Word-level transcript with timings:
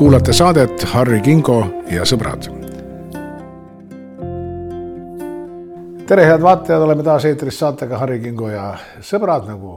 kuulate 0.00 0.32
saadet 0.32 0.80
Harri 0.94 1.18
Kingo 1.20 1.58
ja 1.92 2.06
sõbrad. 2.08 2.46
tere, 6.08 6.22
head 6.24 6.40
vaatajad, 6.40 6.80
oleme 6.86 7.04
taas 7.04 7.26
eetris 7.28 7.58
saatega 7.60 7.98
Harri 8.00 8.16
Kingo 8.22 8.48
ja 8.48 8.70
sõbrad, 9.04 9.44
nagu 9.50 9.74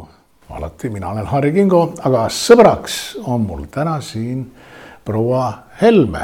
alati, 0.56 0.88
mina 0.94 1.10
olen 1.12 1.28
Harri 1.28 1.52
Kingo, 1.52 1.82
aga 2.08 2.22
sõbraks 2.32 3.18
on 3.26 3.44
mul 3.44 3.66
täna 3.74 3.98
siin 4.00 4.46
proua 5.04 5.50
Helme, 5.82 6.24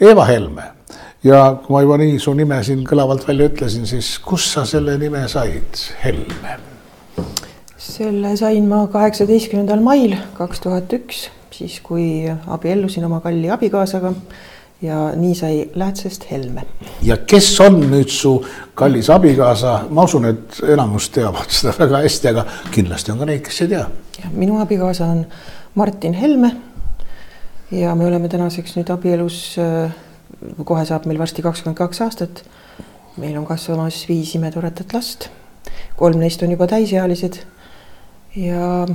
Eeva 0.00 0.26
Helme. 0.28 0.66
ja 1.24 1.38
kui 1.64 1.72
ma 1.72 1.80
juba 1.80 1.96
nii 2.02 2.18
su 2.20 2.34
nime 2.36 2.58
siin 2.64 2.82
kõlavalt 2.84 3.24
välja 3.28 3.46
ütlesin, 3.48 3.86
siis 3.88 4.18
kust 4.18 4.52
sa 4.52 4.66
selle 4.68 4.98
nime 5.00 5.24
said, 5.32 5.80
Helme? 6.04 6.58
selle 7.78 8.36
sain 8.36 8.68
ma 8.68 8.82
kaheksateistkümnendal 8.92 9.80
mail 9.80 10.18
kaks 10.36 10.60
tuhat 10.60 10.92
üks 10.92 11.24
siis 11.58 11.78
kui 11.84 12.26
abiellusin 12.30 13.04
oma 13.06 13.20
kalli 13.20 13.50
abikaasaga 13.50 14.12
ja 14.82 15.12
nii 15.16 15.34
sai 15.34 15.70
Läätsest 15.74 16.30
Helme. 16.30 16.62
ja 17.02 17.16
kes 17.16 17.60
on 17.60 17.80
nüüd 17.90 18.10
su 18.10 18.34
kallis 18.74 19.10
abikaasa, 19.10 19.84
ma 19.90 20.04
usun, 20.04 20.26
et 20.28 20.58
enamus 20.74 21.08
teavad 21.14 21.52
seda 21.54 21.74
väga 21.78 22.02
hästi, 22.04 22.30
aga 22.32 22.44
kindlasti 22.74 23.14
on 23.14 23.22
ka 23.22 23.28
neid, 23.30 23.44
kes 23.46 23.62
ei 23.64 23.70
tea. 23.74 23.84
minu 24.32 24.58
abikaasa 24.60 25.06
on 25.06 25.24
Martin 25.74 26.14
Helme. 26.14 26.56
ja 27.70 27.94
me 27.94 28.06
oleme 28.06 28.28
tänaseks 28.28 28.76
nüüd 28.76 28.90
abielus, 28.92 29.56
äh, 29.58 29.94
kohe 30.64 30.84
saab 30.84 31.06
meil 31.06 31.18
varsti 31.18 31.42
kakskümmend 31.42 31.78
kaks 31.78 32.00
aastat. 32.00 32.44
meil 33.16 33.38
on 33.38 33.46
kasvamas 33.46 34.04
viis 34.08 34.34
imetoredat 34.34 34.92
last, 34.92 35.30
kolm 35.96 36.18
neist 36.18 36.42
on 36.42 36.50
juba 36.50 36.66
täisealised 36.66 37.40
ja 38.36 38.86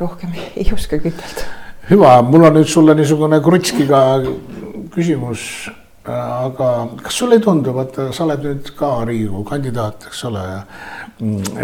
rohkem 0.00 0.32
ei 0.56 0.70
oskagi 0.72 1.12
ütelda 1.12 1.65
hüva, 1.90 2.20
mul 2.22 2.46
on 2.48 2.56
nüüd 2.58 2.70
sulle 2.70 2.96
niisugune 2.98 3.40
krutskiga 3.42 4.00
küsimus. 4.94 5.42
aga 6.06 6.68
kas 7.02 7.16
sulle 7.18 7.34
ei 7.34 7.42
tundu, 7.42 7.72
vaata, 7.74 8.12
sa 8.14 8.24
oled 8.24 8.44
nüüd 8.46 8.68
ka 8.78 8.90
Riigikogu 9.08 9.42
kandidaat, 9.48 10.06
eks 10.06 10.20
ole, 10.28 10.44
ja 10.52 10.60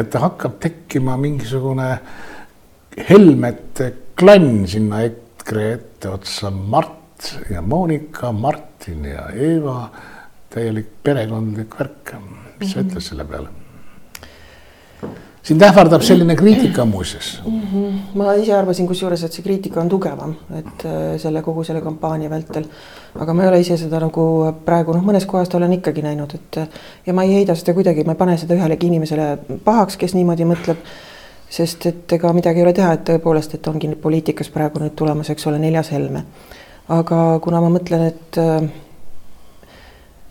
et 0.01 0.17
hakkab 0.25 0.59
tekkima 0.63 1.15
mingisugune 1.21 1.89
Helmete 3.09 3.93
klann 4.19 4.67
sinna 4.69 5.05
EKRE 5.07 5.69
etteotsa, 5.77 6.51
Mart 6.51 7.33
ja 7.51 7.63
Monika, 7.63 8.33
Martin 8.33 9.07
ja 9.15 9.29
Eeva, 9.31 9.79
täielik 10.51 10.91
perekondlik 11.07 11.79
värk. 11.79 12.17
mis 12.59 12.75
sa 12.75 12.83
ütled 12.83 13.03
selle 13.03 13.25
peale? 13.25 13.62
Sind 15.43 15.63
ähvardab 15.63 16.03
selline 16.07 16.37
kriitika 16.39 16.85
muuseas 16.85 17.41
mm. 17.47 17.61
-hmm. 17.61 17.93
ma 18.15 18.33
ise 18.35 18.55
arvasin 18.55 18.87
kusjuures, 18.87 19.25
et 19.25 19.33
see 19.33 19.43
kriitika 19.43 19.81
on 19.81 19.89
tugevam, 19.89 20.35
et 20.59 20.85
äh, 20.87 21.19
selle 21.19 21.43
kogu 21.43 21.65
selle 21.65 21.81
kampaania 21.81 22.31
vältel. 22.31 22.65
aga 23.19 23.35
ma 23.35 23.43
ei 23.43 23.49
ole 23.49 23.61
ise 23.61 23.77
seda 23.77 24.01
nagu 24.01 24.27
praegu 24.65 24.93
noh, 24.93 25.03
mõnes 25.03 25.27
kohas 25.27 25.55
olen 25.55 25.73
ikkagi 25.73 26.03
näinud, 26.03 26.35
et 26.35 26.61
ja 27.07 27.13
ma 27.13 27.23
ei 27.23 27.35
heida 27.35 27.55
seda 27.55 27.75
kuidagi, 27.75 28.05
ma 28.05 28.13
ei 28.13 28.19
pane 28.19 28.37
seda 28.37 28.55
ühelegi 28.55 28.87
inimesele 28.87 29.39
pahaks, 29.65 29.97
kes 29.97 30.15
niimoodi 30.15 30.45
mõtleb. 30.45 30.77
sest 31.51 31.87
et 31.87 32.13
ega 32.13 32.33
midagi 32.33 32.59
ei 32.59 32.63
ole 32.63 32.73
teha, 32.73 32.93
et 32.93 33.05
tõepoolest, 33.09 33.55
et 33.55 33.67
ongi 33.69 33.89
poliitikas 34.03 34.49
praegu 34.49 34.79
nüüd 34.79 34.95
tulemas, 34.97 35.31
eks 35.31 35.47
ole, 35.47 35.59
neljas 35.59 35.91
Helme. 35.91 36.25
aga 36.89 37.39
kuna 37.43 37.61
ma 37.61 37.69
mõtlen, 37.69 38.07
et 38.07 38.39
äh, 38.39 38.71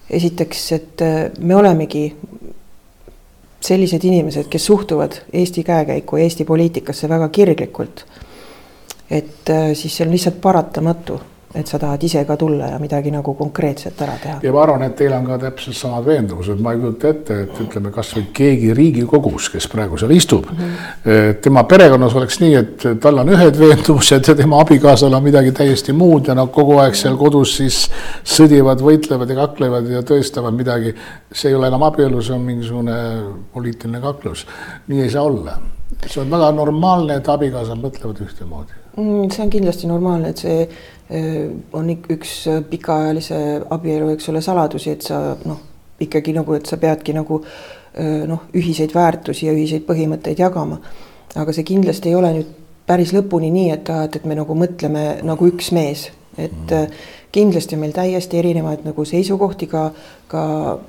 esiteks, 0.09 0.71
et 0.71 1.01
äh, 1.01 1.31
me 1.39 1.55
olemegi 1.55 2.15
sellised 3.61 4.03
inimesed, 4.03 4.47
kes 4.49 4.65
suhtuvad 4.65 5.19
Eesti 5.33 5.63
käekäiku, 5.63 6.17
Eesti 6.17 6.45
poliitikasse 6.45 7.09
väga 7.09 7.29
kirglikult. 7.29 8.05
et 9.11 9.49
äh, 9.49 9.73
siis 9.73 9.97
see 9.97 10.05
on 10.05 10.11
lihtsalt 10.11 10.41
paratamatu, 10.41 11.21
et 11.55 11.67
sa 11.67 11.79
tahad 11.79 12.03
ise 12.03 12.23
ka 12.25 12.37
tulla 12.39 12.71
ja 12.71 12.79
midagi 12.79 13.11
nagu 13.11 13.33
konkreetset 13.35 14.01
ära 14.01 14.15
teha. 14.23 14.37
ja 14.43 14.53
ma 14.53 14.63
arvan, 14.63 14.85
et 14.87 14.95
teil 14.95 15.13
on 15.13 15.25
ka 15.27 15.37
täpselt 15.41 15.77
samad 15.77 16.05
veendumused, 16.05 16.61
ma 16.63 16.73
ei 16.73 16.79
kujuta 16.79 17.11
ette, 17.11 17.39
et 17.45 17.61
ütleme 17.65 17.91
kasvõi 17.91 18.23
keegi 18.33 18.73
Riigikogus, 18.77 19.49
kes 19.53 19.67
praegu 19.71 19.99
seal 19.99 20.13
istub 20.15 20.47
mm. 20.51 20.57
-hmm. 20.57 21.41
tema 21.41 21.63
perekonnas 21.63 22.15
oleks 22.15 22.39
nii, 22.43 22.55
et 22.55 22.87
tal 23.03 23.19
on 23.23 23.33
ühed 23.35 23.59
veendumused 23.59 24.27
ja 24.27 24.35
tema 24.35 24.61
abikaasal 24.61 25.13
on 25.13 25.23
midagi 25.23 25.51
täiesti 25.51 25.93
muud 25.93 26.27
ja 26.27 26.35
nad 26.37 26.51
kogu 26.51 26.77
aeg 26.83 26.95
seal 26.95 27.17
kodus 27.19 27.57
siis 27.57 27.83
sõdivad, 28.23 28.81
võitlevad 28.81 29.29
ja 29.29 29.39
kaklevad 29.43 29.89
ja 29.91 30.01
tõestavad 30.01 30.55
midagi. 30.55 30.95
see 31.31 31.49
ei 31.49 31.55
ole 31.55 31.67
enam 31.67 31.83
abielu, 31.83 32.21
see 32.21 32.35
on 32.35 32.41
mingisugune 32.41 32.95
poliitiline 33.53 34.01
kaklus. 34.01 34.45
nii 34.87 35.01
ei 35.01 35.09
saa 35.09 35.23
olla. 35.23 35.57
see 36.05 36.21
on 36.21 36.31
väga 36.31 36.51
normaalne, 36.51 37.15
et 37.15 37.29
abikaasad 37.29 37.77
mõtlevad 37.77 38.23
ühtemoodi. 38.23 38.80
See 38.95 39.43
on 39.43 39.49
kindlasti 39.49 39.87
normaalne, 39.87 40.29
et 40.33 40.41
see 40.43 40.67
Äh, 41.11 41.49
on 41.73 41.89
üks 41.91 42.47
äh, 42.47 42.61
pikaajalise 42.63 43.37
abielu, 43.69 44.13
eks 44.13 44.29
ole, 44.31 44.39
saladusi, 44.41 44.93
et 44.95 45.03
sa 45.03 45.17
noh, 45.43 45.57
ikkagi 45.99 46.31
nagu, 46.31 46.55
et 46.55 46.69
sa 46.69 46.77
peadki 46.79 47.11
nagu 47.11 47.41
äh, 47.43 48.21
noh, 48.29 48.45
ühiseid 48.55 48.95
väärtusi 48.95 49.49
ja 49.49 49.55
ühiseid 49.55 49.83
põhimõtteid 49.89 50.39
jagama. 50.39 50.79
aga 51.35 51.51
see 51.55 51.67
kindlasti 51.67 52.11
ei 52.11 52.15
ole 52.15 52.31
nüüd 52.37 52.55
päris 52.87 53.11
lõpuni 53.15 53.51
nii, 53.51 53.67
et, 53.75 53.91
et, 54.05 54.15
et 54.21 54.25
me 54.27 54.39
nagu 54.39 54.55
mõtleme 54.55 55.03
nagu 55.27 55.51
üks 55.51 55.73
mees, 55.75 56.07
et 56.37 56.71
mm. 56.71 57.03
kindlasti 57.35 57.75
on 57.75 57.83
meil 57.83 57.95
täiesti 57.95 58.39
erinevaid 58.39 58.87
nagu 58.87 59.05
seisukohti 59.07 59.67
ka, 59.67 59.89
ka 60.31 60.43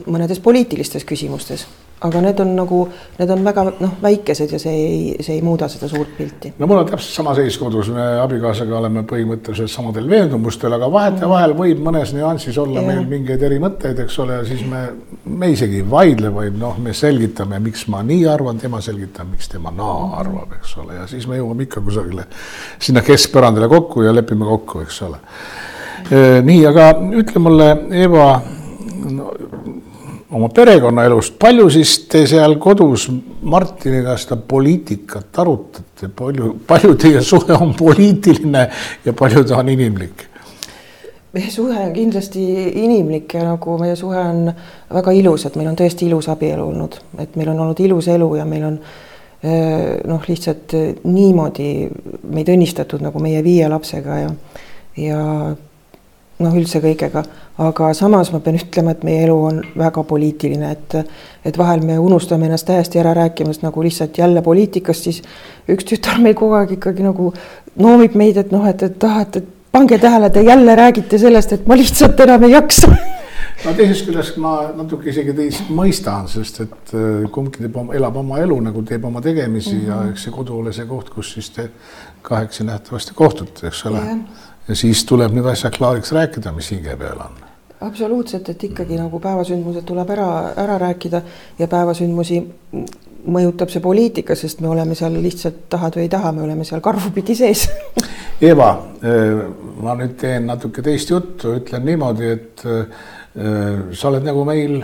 mõnedes 0.07 0.39
poliitilistes 0.43 1.07
küsimustes 1.07 1.67
aga 2.03 2.21
need 2.25 2.41
on 2.43 2.53
nagu, 2.57 2.79
need 3.19 3.31
on 3.31 3.45
väga 3.47 3.65
noh, 3.79 3.95
väikesed 4.03 4.55
ja 4.55 4.59
see 4.61 4.73
ei, 4.75 5.01
see 5.23 5.37
ei 5.37 5.43
muuda 5.45 5.69
seda 5.71 5.89
suurt 5.91 6.15
pilti. 6.17 6.53
no 6.59 6.67
mul 6.71 6.83
on 6.83 6.89
täpselt 6.89 7.15
sama 7.15 7.35
seis 7.39 7.57
kodus, 7.61 7.91
me 7.95 8.05
abikaasaga 8.23 8.77
oleme 8.79 9.05
põhimõtteliselt 9.09 9.71
samadel 9.71 10.09
veendumustel, 10.11 10.75
aga 10.75 10.89
vahetevahel 10.93 11.55
võib 11.59 11.83
mõnes 11.87 12.15
nüansis 12.17 12.59
olla 12.63 12.83
ja. 12.83 12.87
meil 12.89 13.05
mingeid 13.11 13.43
erimõtteid, 13.49 14.03
eks 14.05 14.19
ole, 14.25 14.41
ja 14.41 14.47
siis 14.49 14.65
me, 14.69 14.83
me 15.31 15.53
isegi 15.55 15.83
ei 15.83 15.89
vaidle, 15.91 16.33
vaid 16.35 16.57
noh, 16.59 16.79
me 16.83 16.95
selgitame, 16.97 17.61
miks 17.63 17.87
ma 17.93 18.03
nii 18.07 18.27
arvan, 18.31 18.59
tema 18.63 18.83
selgitab, 18.85 19.31
miks 19.31 19.53
tema 19.53 19.75
naa 19.75 20.23
arvab, 20.23 20.57
eks 20.59 20.75
ole, 20.83 20.99
ja 20.99 21.07
siis 21.11 21.29
me 21.31 21.39
jõuame 21.39 21.69
ikka 21.69 21.85
kusagile 21.85 22.27
sinna 22.83 23.05
keskpõrandale 23.07 23.71
kokku 23.71 24.03
ja 24.07 24.15
lepime 24.15 24.49
kokku, 24.49 24.83
eks 24.87 24.99
ole. 25.07 25.23
nii, 26.43 26.67
aga 26.67 26.89
ütle 27.23 27.45
mulle, 27.47 27.71
Eva 28.03 28.27
oma 30.33 30.49
perekonnaelust, 30.55 31.37
palju 31.41 31.69
siis 31.73 31.95
te 32.11 32.25
seal 32.29 32.57
kodus 32.63 33.09
Martiniga 33.43 34.17
seda 34.21 34.39
poliitikat 34.49 35.39
arutate, 35.43 36.09
palju, 36.17 36.55
palju 36.67 36.97
teie 37.01 37.23
suhe 37.25 37.57
on 37.57 37.75
poliitiline 37.79 38.67
ja 39.05 39.17
palju 39.17 39.45
ta 39.49 39.61
on 39.61 39.73
inimlik? 39.73 40.29
meie 41.33 41.49
suhe 41.51 41.79
on 41.81 41.93
kindlasti 41.97 42.43
inimlik 42.83 43.35
ja 43.35 43.47
nagu 43.47 43.79
meie 43.81 43.97
suhe 43.97 44.21
on 44.21 44.51
väga 44.93 45.15
ilus, 45.17 45.47
et 45.49 45.57
meil 45.57 45.71
on 45.71 45.79
tõesti 45.81 46.05
ilus 46.05 46.29
abielu 46.29 46.67
olnud, 46.67 46.99
et 47.25 47.37
meil 47.41 47.49
on 47.55 47.63
olnud 47.65 47.81
ilus 47.81 48.09
elu 48.13 48.29
ja 48.37 48.45
meil 48.49 48.67
on 48.69 48.79
noh, 49.43 50.29
lihtsalt 50.29 50.75
niimoodi 51.09 51.89
meid 52.31 52.53
õnnistatud 52.53 53.03
nagu 53.03 53.23
meie 53.23 53.41
viie 53.45 53.69
lapsega 53.73 54.19
ja, 54.21 54.35
ja 55.01 55.23
noh, 56.43 56.55
üldse 56.59 56.81
kõigega, 56.83 57.23
aga 57.63 57.93
samas 57.97 58.33
ma 58.33 58.41
pean 58.45 58.59
ütlema, 58.61 58.95
et 58.95 59.05
meie 59.07 59.25
elu 59.27 59.39
on 59.49 59.63
väga 59.79 60.05
poliitiline, 60.09 60.73
et 60.73 60.99
et 61.45 61.59
vahel 61.59 61.83
me 61.83 61.97
unustame 61.99 62.47
ennast 62.47 62.69
täiesti 62.69 63.01
ära 63.03 63.15
rääkimast 63.19 63.65
nagu 63.65 63.83
lihtsalt 63.83 64.19
jälle 64.19 64.43
poliitikast, 64.43 65.09
siis 65.09 65.23
üks 65.71 65.89
tütar 65.89 66.21
meil 66.23 66.37
kogu 66.39 66.55
aeg 66.59 66.77
ikkagi 66.79 67.03
nagu 67.03 67.33
noomib 67.83 68.15
meid, 68.15 68.39
et 68.39 68.53
noh, 68.55 68.67
et, 68.69 68.83
et 68.83 69.09
ah, 69.09 69.23
et, 69.25 69.41
et 69.43 69.51
pange 69.73 69.99
tähele, 69.99 70.31
te 70.31 70.43
jälle 70.47 70.77
räägite 70.77 71.19
sellest, 71.19 71.53
et 71.53 71.67
ma 71.67 71.77
lihtsalt 71.79 72.21
enam 72.21 72.47
ei 72.47 72.55
jaksa 72.55 72.93
no 73.63 73.73
teisest 73.79 74.07
küljest 74.09 74.39
ma 74.43 74.53
natuke 74.77 75.11
isegi 75.13 75.35
teist 75.37 75.69
mõistan, 75.73 76.29
sest 76.31 76.63
et 76.65 76.95
äh, 76.99 77.27
kumbki 77.33 77.65
teeb 77.65 77.77
oma, 77.83 77.95
elab 77.99 78.17
oma 78.23 78.41
elu 78.43 78.59
nagu 78.69 78.83
teeb 78.87 79.05
oma 79.09 79.23
tegemisi 79.25 79.75
mm 79.75 79.81
-hmm. 79.81 79.89
ja 79.89 79.97
mhm. 79.97 80.11
eks 80.13 80.25
see 80.25 80.33
kodu 80.39 80.59
ole 80.59 80.73
see 80.73 80.87
koht, 80.87 81.11
kus 81.11 81.33
siis 81.35 81.51
te 81.51 81.69
kahekesi 82.23 82.65
nähtavasti 82.65 83.15
kohtute, 83.15 83.67
eks 83.67 83.87
ole 83.87 83.99
yeah 83.99 84.49
ja 84.69 84.77
siis 84.79 85.05
tuleb 85.09 85.35
need 85.37 85.47
asjad 85.47 85.77
klaariks 85.77 86.13
rääkida, 86.13 86.53
mis 86.53 86.71
hinge 86.75 86.97
peal 86.97 87.21
on. 87.25 87.41
absoluutselt, 87.81 88.49
et 88.49 88.65
ikkagi 88.65 88.99
nagu 88.99 89.21
päevasündmused 89.21 89.87
tuleb 89.87 90.11
ära, 90.15 90.29
ära 90.57 90.79
rääkida 90.79 91.23
ja 91.59 91.69
päevasündmusi 91.69 92.43
mõjutab 93.23 93.71
see 93.71 93.83
poliitika, 93.83 94.35
sest 94.39 94.61
me 94.61 94.69
oleme 94.71 94.95
seal 94.99 95.15
lihtsalt 95.23 95.67
tahad 95.71 95.99
või 95.99 96.07
ei 96.07 96.13
taha, 96.13 96.33
me 96.33 96.43
oleme 96.47 96.67
seal 96.67 96.83
karvupidi 96.83 97.37
sees 97.39 97.69
Eva, 98.43 98.73
ma 99.83 99.93
nüüd 99.95 100.17
teen 100.19 100.49
natuke 100.51 100.83
teist 100.83 101.11
juttu, 101.13 101.53
ütlen 101.61 101.85
niimoodi, 101.87 102.31
et 102.33 102.65
eh, 102.67 103.05
sa 103.95 104.09
oled 104.09 104.27
nagu 104.27 104.43
meil 104.49 104.81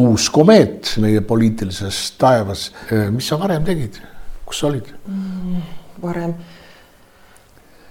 uus 0.00 0.26
komeet 0.34 0.96
meie 1.02 1.22
poliitilises 1.26 2.00
taevas. 2.18 2.70
Eh, 2.90 3.06
mis 3.14 3.28
sa 3.30 3.38
varem 3.38 3.62
tegid, 3.66 4.00
kus 4.46 4.62
sa 4.62 4.70
olid 4.70 4.90
mm,? 5.06 5.62
varem 6.02 6.34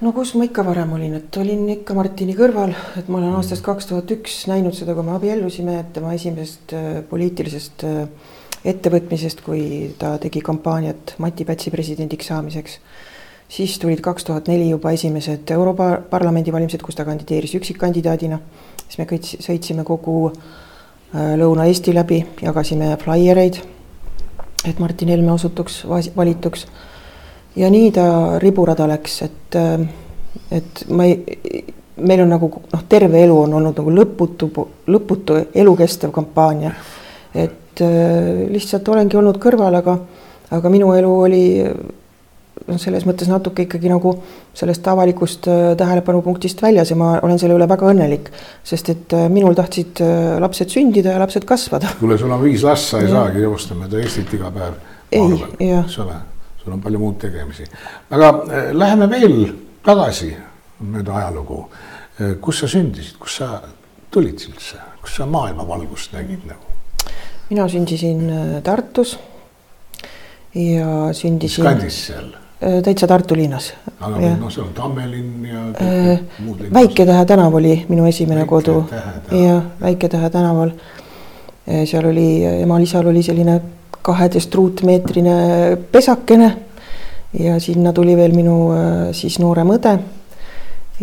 no 0.02 0.14
kus 0.16 0.34
ma 0.40 0.48
ikka 0.48 0.64
varem 0.64 0.94
olin, 0.96 1.16
et 1.20 1.38
olin 1.42 1.66
ikka 1.74 1.96
Martini 1.98 2.36
kõrval, 2.38 2.72
et 3.00 3.08
ma 3.12 3.20
olen 3.20 3.36
aastast 3.40 3.64
kaks 3.66 3.90
tuhat 3.90 4.12
üks 4.16 4.46
näinud 4.52 4.76
seda, 4.78 4.96
kui 4.96 5.04
me 5.04 5.16
abiellusime, 5.18 5.80
et 5.82 5.92
tema 5.96 6.14
esimesest 6.16 6.76
äh, 6.78 6.90
poliitilisest 7.10 7.84
äh, 7.88 8.04
ettevõtmisest, 8.70 9.44
kui 9.44 9.94
ta 10.00 10.18
tegi 10.20 10.42
kampaaniat 10.44 11.16
Mati 11.24 11.46
Pätsi 11.48 11.72
presidendiks 11.72 12.28
saamiseks. 12.32 12.80
siis 13.50 13.80
tulid 13.80 14.02
kaks 14.06 14.24
tuhat 14.24 14.48
neli 14.48 14.70
juba 14.70 14.92
esimesed 14.92 15.52
Europarlamendi 15.52 16.52
valimised, 16.54 16.82
kus 16.86 16.96
ta 16.96 17.06
kandideeris 17.06 17.56
üksikkandidaadina. 17.56 18.40
siis 18.88 18.98
me 18.98 19.06
kõik 19.06 19.26
sõitsime 19.26 19.84
kogu 19.84 20.32
äh, 20.32 21.36
Lõuna-Eesti 21.36 21.94
läbi, 21.94 22.26
jagasime 22.42 22.96
flaiereid, 23.04 23.60
et 24.66 24.80
Martin 24.80 25.10
Helme 25.10 25.32
osutuks 25.32 25.84
valituks. 26.16 26.68
Ja 27.56 27.70
nii 27.70 27.92
ta 27.92 28.06
riburada 28.42 28.88
läks, 28.90 29.22
et, 29.26 29.56
äh, 29.56 29.86
et 30.52 30.84
ma 30.90 31.06
ei, 31.08 31.64
meil 32.00 32.24
on 32.24 32.34
nagu 32.36 32.52
noh, 32.72 32.84
terve 32.90 33.24
elu 33.24 33.38
on 33.46 33.56
olnud 33.60 33.80
nagu 33.82 33.94
lõputu, 33.94 34.50
lõputu 34.88 35.40
elukestev 35.54 36.14
kampaania. 36.16 36.74
et 37.34 37.82
äh, 37.82 38.50
lihtsalt 38.50 38.88
olengi 38.90 39.18
olnud 39.18 39.38
kõrval, 39.42 39.76
aga, 39.82 39.98
aga 40.52 40.70
minu 40.70 40.94
elu 40.98 41.12
oli 41.26 41.44
noh, 41.64 42.78
selles 42.78 43.06
mõttes 43.06 43.30
natuke 43.30 43.66
ikkagi 43.66 43.90
nagu 43.90 44.16
sellest 44.54 44.88
avalikust 44.88 45.48
äh, 45.48 45.76
tähelepanupunktist 45.78 46.62
väljas 46.62 46.90
ja 46.94 46.98
ma 46.98 47.12
olen 47.22 47.40
selle 47.42 47.58
üle 47.58 47.70
väga 47.70 47.92
õnnelik, 47.92 48.32
sest 48.64 48.90
et 48.94 49.20
minul 49.30 49.58
tahtsid 49.58 50.02
lapsed 50.42 50.74
sündida 50.74 51.16
ja 51.16 51.22
lapsed 51.22 51.46
kasvada. 51.50 51.96
kuule, 52.00 52.18
sul 52.18 52.32
on 52.32 52.44
viis 52.44 52.66
last, 52.66 52.94
sa 52.94 53.04
ei 53.04 53.10
ja. 53.10 53.16
saagi 53.18 53.46
joosta 53.46 53.78
mööda 53.78 54.02
Eestit 54.02 54.34
iga 54.38 54.52
päev. 54.54 54.82
ei, 55.12 55.40
jah. 55.70 55.86
eks 55.86 56.02
ole, 56.06 56.20
sul 56.70 56.78
on 56.78 56.82
palju 56.82 57.00
muud 57.00 57.18
tegemisi. 57.20 57.66
aga 58.10 58.30
läheme 58.74 59.10
veel 59.10 59.54
tagasi 59.84 60.34
mööda 60.80 61.16
ajalugu. 61.16 61.64
kus 62.42 62.60
sa 62.60 62.68
sündisid, 62.68 63.16
kus 63.18 63.38
sa 63.40 63.62
tulid 64.12 64.42
üldse, 64.50 64.78
kus 65.02 65.16
sa 65.16 65.26
maailmavalgust 65.26 66.14
nägid 66.14 66.46
nagu? 66.46 66.66
mina 67.50 67.68
sündisin 67.68 68.62
Tartus 68.64 69.18
ja 70.54 71.14
sündisin. 71.14 71.64
mis 71.64 71.72
kandis 71.72 72.06
seal? 72.08 72.30
Täitsa 72.60 73.08
Tartu 73.08 73.36
linnas. 73.36 73.74
aga 74.00 74.36
noh, 74.36 74.52
seal 74.52 74.68
on 74.68 74.74
Tammelinn 74.74 75.46
ja 75.48 75.62
äh, 75.82 76.20
muud 76.44 76.60
linnad. 76.60 76.74
Väike-Tähe 76.76 77.26
tänav 77.26 77.56
oli 77.56 77.86
minu 77.90 78.06
esimene 78.06 78.42
Väike 78.42 78.50
kodu 78.50 78.84
ja 79.32 79.62
Väike-Tähe 79.82 80.30
tänaval. 80.30 80.76
Seal 81.86 82.06
oli, 82.10 82.44
emal-isal 82.44 83.08
oli 83.08 83.24
selline 83.24 83.62
kaheteist 84.02 84.56
ruutmeetrine 84.56 85.36
pesakene 85.92 86.52
ja 87.40 87.60
sinna 87.60 87.94
tuli 87.94 88.16
veel 88.18 88.36
minu 88.36 88.60
äh, 88.76 89.10
siis 89.18 89.40
noorem 89.40 89.74
õde. 89.76 89.98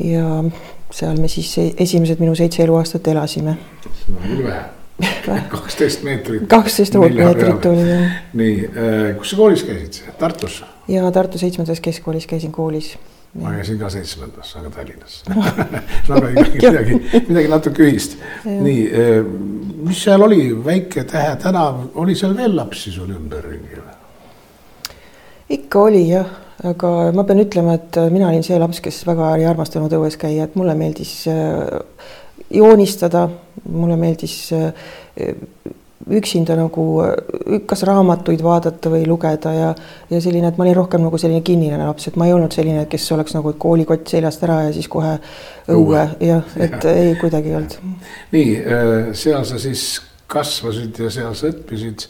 ja 0.04 0.44
seal 0.90 1.20
me 1.20 1.28
siis 1.28 1.52
e-, 1.58 1.72
esimesed 1.86 2.22
minu 2.22 2.34
seitse 2.34 2.64
eluaastat 2.64 3.08
elasime. 3.12 3.58
seda 4.04 4.16
on 4.16 4.30
küll 4.30 4.46
vähe 4.46 4.64
kaksteist 5.52 6.06
meetrit. 6.06 6.46
kaksteist 6.48 6.94
ruutmeetrit 6.96 7.68
oli 7.68 7.90
jah. 7.90 8.16
nii, 8.32 8.56
kus 9.18 9.34
sa 9.34 9.42
koolis 9.42 9.66
käisid, 9.68 10.02
Tartus? 10.18 10.62
ja 10.88 11.10
Tartu 11.12 11.38
seitsmendas 11.38 11.80
keskkoolis 11.80 12.26
käisin 12.26 12.52
koolis. 12.52 12.96
Ma 13.40 13.52
käisin 13.56 13.78
ka 13.80 13.90
seitsmendas, 13.92 14.54
aga 14.60 14.70
Tallinnas. 14.74 15.18
Aga 16.16 16.30
ikkagi 16.30 16.62
midagi, 16.62 17.00
midagi 17.28 17.50
natuke 17.52 17.84
ühist. 17.86 18.16
nii, 18.46 18.80
eh, 18.86 19.20
mis 19.86 20.02
seal 20.06 20.22
oli, 20.26 20.40
Väike 20.64 21.04
Tähe 21.08 21.36
tänav, 21.42 21.82
oli 22.00 22.16
seal 22.18 22.36
veel 22.36 22.56
lapsi 22.56 22.92
sul 22.94 23.12
ümberringi 23.14 23.80
või? 23.80 23.94
ikka 25.56 25.80
oli 25.86 26.02
jah, 26.08 26.26
aga 26.66 26.92
ma 27.14 27.24
pean 27.26 27.42
ütlema, 27.44 27.76
et 27.78 27.98
mina 28.10 28.30
olin 28.30 28.42
see 28.46 28.58
laps, 28.58 28.80
kes 28.82 29.04
väga 29.06 29.34
ei 29.38 29.46
armastanud 29.46 29.92
õues 29.94 30.18
käia, 30.18 30.48
et 30.48 30.56
mulle 30.58 30.74
meeldis 30.78 31.12
eh, 31.30 32.06
joonistada, 32.56 33.26
mulle 33.70 33.98
meeldis 34.00 34.38
eh, 34.56 34.88
üksinda 36.04 36.54
nagu 36.58 36.82
kas 37.66 37.82
raamatuid 37.88 38.43
vaadata 38.44 38.90
või 38.93 39.06
lugeda 39.08 39.52
ja, 39.54 39.69
ja 40.10 40.20
selline, 40.22 40.50
et 40.52 40.58
ma 40.58 40.66
olin 40.66 40.76
rohkem 40.76 41.02
nagu 41.02 41.19
selline 41.19 41.40
kinnine 41.46 41.78
laps, 41.81 42.10
et 42.10 42.19
ma 42.20 42.28
ei 42.28 42.34
olnud 42.37 42.52
selline, 42.54 42.84
kes 42.90 43.06
oleks 43.16 43.34
nagu 43.34 43.54
koolikott 43.58 44.12
seljast 44.12 44.44
ära 44.46 44.60
ja 44.66 44.75
siis 44.76 44.90
kohe 44.93 45.16
õue 45.72 46.04
jah, 46.20 46.52
et 46.60 46.76
ja. 46.76 46.93
ei 46.93 47.16
kuidagi 47.20 47.50
ei 47.50 47.58
olnud. 47.58 47.78
nii, 48.34 48.52
äh, 48.60 48.93
seal 49.16 49.48
sa 49.48 49.58
siis 49.62 49.87
kasvasid 50.31 51.00
ja 51.06 51.10
seal 51.14 51.34
sa 51.38 51.50
õppisid. 51.50 52.08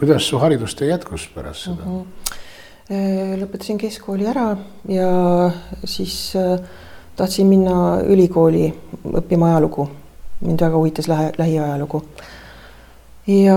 kuidas 0.00 0.26
su 0.28 0.40
haridustee 0.40 0.90
jätkus 0.90 1.28
pärast 1.34 1.68
seda 1.68 1.84
mm? 1.84 2.02
-hmm. 2.90 3.38
lõpetasin 3.44 3.78
keskkooli 3.78 4.26
ära 4.32 4.56
ja 4.88 5.12
siis 5.84 6.32
äh, 6.36 6.58
tahtsin 7.16 7.46
minna 7.46 8.00
ülikooli 8.00 8.72
õppima 9.04 9.52
ajalugu. 9.52 9.90
mind 10.40 10.60
väga 10.60 10.76
huvitas 10.76 11.08
lähe, 11.08 11.32
lähiajalugu 11.38 12.04
ja 13.26 13.56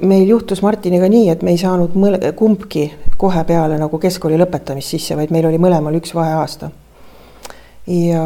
meil 0.00 0.28
juhtus 0.28 0.62
Martiniga 0.62 1.08
nii, 1.08 1.28
et 1.32 1.42
me 1.42 1.52
ei 1.52 1.60
saanud 1.60 1.96
mõle, 1.98 2.20
kumbki 2.36 2.86
kohe 3.20 3.44
peale 3.48 3.78
nagu 3.80 3.98
keskkooli 4.00 4.38
lõpetamist 4.40 4.94
sisse, 4.94 5.16
vaid 5.18 5.32
meil 5.34 5.46
oli 5.50 5.60
mõlemal 5.60 5.96
üks 6.00 6.14
vaheaasta. 6.16 6.70
ja 7.86 8.24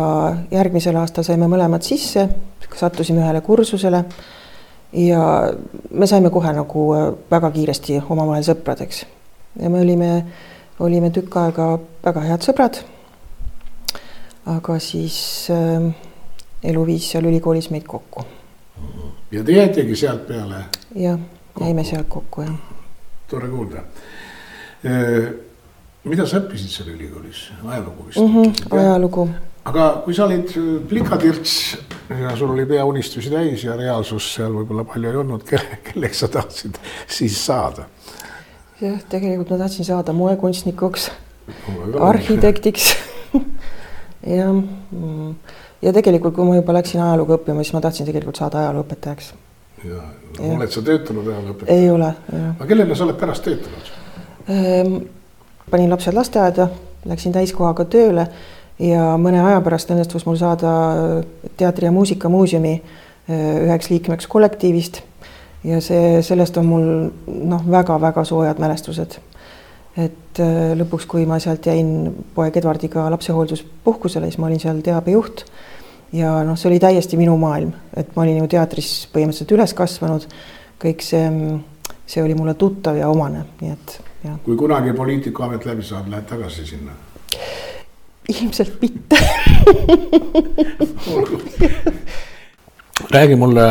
järgmisel 0.50 0.96
aastal 1.00 1.24
saime 1.24 1.48
mõlemad 1.48 1.82
sisse, 1.82 2.28
sattusime 2.76 3.22
ühele 3.24 3.40
kursusele 3.40 4.04
ja 4.92 5.52
me 5.90 6.06
saime 6.06 6.30
kohe 6.30 6.52
nagu 6.52 6.82
äh, 6.94 7.06
väga 7.30 7.50
kiiresti 7.50 8.02
omavahel 8.08 8.44
sõpradeks. 8.44 9.04
ja 9.60 9.70
me 9.70 9.80
olime, 9.80 10.26
olime 10.80 11.10
tükk 11.10 11.36
aega 11.40 11.78
väga 12.04 12.20
head 12.20 12.46
sõbrad. 12.46 12.82
aga 14.46 14.78
siis 14.78 15.50
äh, 15.50 15.90
elu 16.62 16.86
viis 16.86 17.10
seal 17.10 17.24
ülikoolis 17.24 17.70
meid 17.70 17.88
kokku 17.88 18.24
ja 19.36 19.44
te 19.44 19.52
jäitegi 19.52 19.96
sealt 19.96 20.26
peale? 20.28 20.62
jah, 20.94 21.18
jäime 21.60 21.84
sealt 21.84 22.08
kokku 22.08 22.42
jah. 22.42 22.54
tore 23.30 23.48
kuulda. 23.48 23.82
mida 26.04 26.26
sa 26.26 26.40
õppisid 26.40 26.72
seal 26.72 26.94
ülikoolis, 26.94 27.50
ajalugu 27.64 28.06
vist 28.08 28.22
mm? 28.22 28.36
-hmm, 28.36 28.78
ajalugu. 28.78 29.28
aga 29.64 29.88
kui 30.04 30.14
sa 30.14 30.24
olid 30.24 30.54
plikatirts 30.88 31.76
ja 32.22 32.36
sul 32.36 32.54
oli 32.54 32.66
peaunistusi 32.66 33.30
täis 33.30 33.64
ja 33.64 33.76
reaalsus 33.76 34.32
seal 34.34 34.54
võib-olla 34.60 34.84
palju 34.84 35.10
ei 35.10 35.20
olnud, 35.24 35.44
kelle, 35.44 35.80
kelleks 35.90 36.24
sa 36.24 36.28
tahtsid 36.28 36.80
siis 37.06 37.38
saada? 37.46 37.88
jah, 38.80 39.02
tegelikult 39.08 39.50
ma 39.50 39.58
tahtsin 39.64 39.84
saada 39.84 40.12
moekunstnikuks, 40.12 41.10
arhitektiks 42.00 42.94
jah 44.38 44.52
mm 44.52 45.34
ja 45.86 45.92
tegelikult, 45.94 46.34
kui 46.34 46.46
ma 46.46 46.56
juba 46.58 46.74
läksin 46.76 47.02
ajalugu 47.02 47.36
õppima, 47.38 47.62
siis 47.62 47.74
ma 47.76 47.82
tahtsin 47.84 48.08
tegelikult 48.08 48.38
saada 48.40 48.64
ajalooõpetajaks. 48.64 49.32
ja, 49.84 50.02
ja., 50.38 50.50
oled 50.56 50.74
sa 50.74 50.82
töötanud 50.82 51.30
ajalooõpetajana? 51.30 51.78
ei 51.78 51.90
ole, 51.90 52.10
jah. 52.32 52.50
aga 52.56 52.68
kellele 52.72 52.98
sa 52.98 53.06
oled 53.06 53.18
pärast 53.20 53.46
töötanud 53.46 53.92
ehm,? 54.48 54.98
panin 55.70 55.90
lapsed 55.90 56.14
lasteaeda, 56.14 56.68
läksin 57.10 57.34
täiskohaga 57.34 57.84
tööle 57.90 58.28
ja 58.82 59.08
mõne 59.18 59.40
aja 59.42 59.60
pärast 59.64 59.90
õnnestus 59.90 60.26
mul 60.26 60.38
saada 60.38 60.72
teatri- 61.58 61.88
ja 61.88 61.94
muusikamuuseumi 61.94 62.74
eh, 62.74 63.46
üheks 63.66 63.90
liikmeks 63.90 64.30
kollektiivist. 64.30 65.02
ja 65.64 65.80
see, 65.82 66.22
sellest 66.22 66.58
on 66.62 66.70
mul 66.70 66.90
noh, 67.26 67.66
väga-väga 67.70 68.24
soojad 68.24 68.62
mälestused 68.62 69.18
et 69.96 70.40
äh, 70.44 70.74
lõpuks, 70.76 71.06
kui 71.08 71.24
ma 71.28 71.38
sealt 71.40 71.66
jäin 71.66 72.12
poeg 72.36 72.56
Edvardiga 72.60 73.06
lapsehoolduspuhkusele, 73.14 74.28
siis 74.28 74.40
ma 74.40 74.50
olin 74.50 74.60
seal 74.60 74.82
teabejuht. 74.84 75.46
Ja 76.16 76.32
noh, 76.46 76.56
see 76.58 76.70
oli 76.70 76.80
täiesti 76.82 77.18
minu 77.20 77.36
maailm, 77.40 77.72
et 77.96 78.14
ma 78.16 78.24
olin 78.24 78.42
ju 78.42 78.50
teatris 78.56 78.90
põhimõtteliselt 79.12 79.56
üles 79.56 79.74
kasvanud. 79.76 80.28
kõik 80.82 81.00
see, 81.00 81.28
see 82.06 82.22
oli 82.22 82.34
mulle 82.36 82.54
tuttav 82.54 82.96
ja 82.98 83.08
omane, 83.08 83.44
nii 83.60 83.72
et 83.72 83.98
jah. 84.24 84.38
kui 84.44 84.56
kunagi 84.56 84.92
poliitikuamet 84.96 85.64
läbi 85.68 85.84
saab, 85.86 86.10
lähed 86.12 86.28
tagasi 86.28 86.66
sinna? 86.66 86.92
ilmselt 88.28 88.80
mitte 88.82 89.16
räägi 93.10 93.36
mulle 93.36 93.64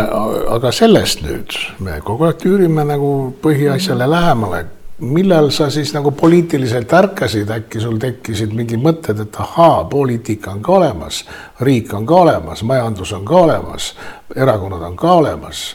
aga 0.56 0.72
sellest 0.72 1.22
nüüd, 1.26 1.58
me 1.84 2.00
kogu 2.06 2.30
aeg 2.30 2.46
üürime 2.48 2.86
nagu 2.88 3.12
põhiasjale 3.44 4.08
lähemale 4.10 4.66
millal 5.00 5.50
sa 5.52 5.70
siis 5.70 5.94
nagu 5.94 6.12
poliitiliselt 6.12 6.94
ärkasid, 6.94 7.50
äkki 7.52 7.82
sul 7.84 7.98
tekkisid 8.00 8.54
mingid 8.56 8.80
mõtted, 8.84 9.20
et 9.26 9.40
ahaa, 9.44 9.84
poliitika 9.92 10.54
on 10.56 10.62
ka 10.64 10.78
olemas, 10.78 11.24
riik 11.62 11.94
on 11.94 12.06
ka 12.08 12.22
olemas, 12.24 12.64
majandus 12.64 13.12
on 13.14 13.26
ka 13.28 13.42
olemas, 13.44 13.94
erakonnad 14.36 14.86
on 14.88 14.96
ka 14.96 15.14
olemas. 15.14 15.66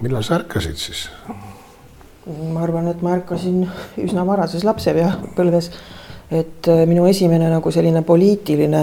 millal 0.00 0.22
sa 0.22 0.38
ärkasid 0.38 0.76
siis? 0.76 1.08
ma 2.26 2.62
arvan, 2.62 2.88
et 2.88 3.02
ma 3.02 3.16
ärkasin 3.16 3.64
üsna 3.98 4.24
varases 4.26 4.64
lapsepõlves, 4.64 5.70
et 6.30 6.68
äh, 6.68 6.84
minu 6.86 7.06
esimene 7.10 7.48
nagu 7.50 7.70
selline 7.74 8.02
poliitiline 8.06 8.82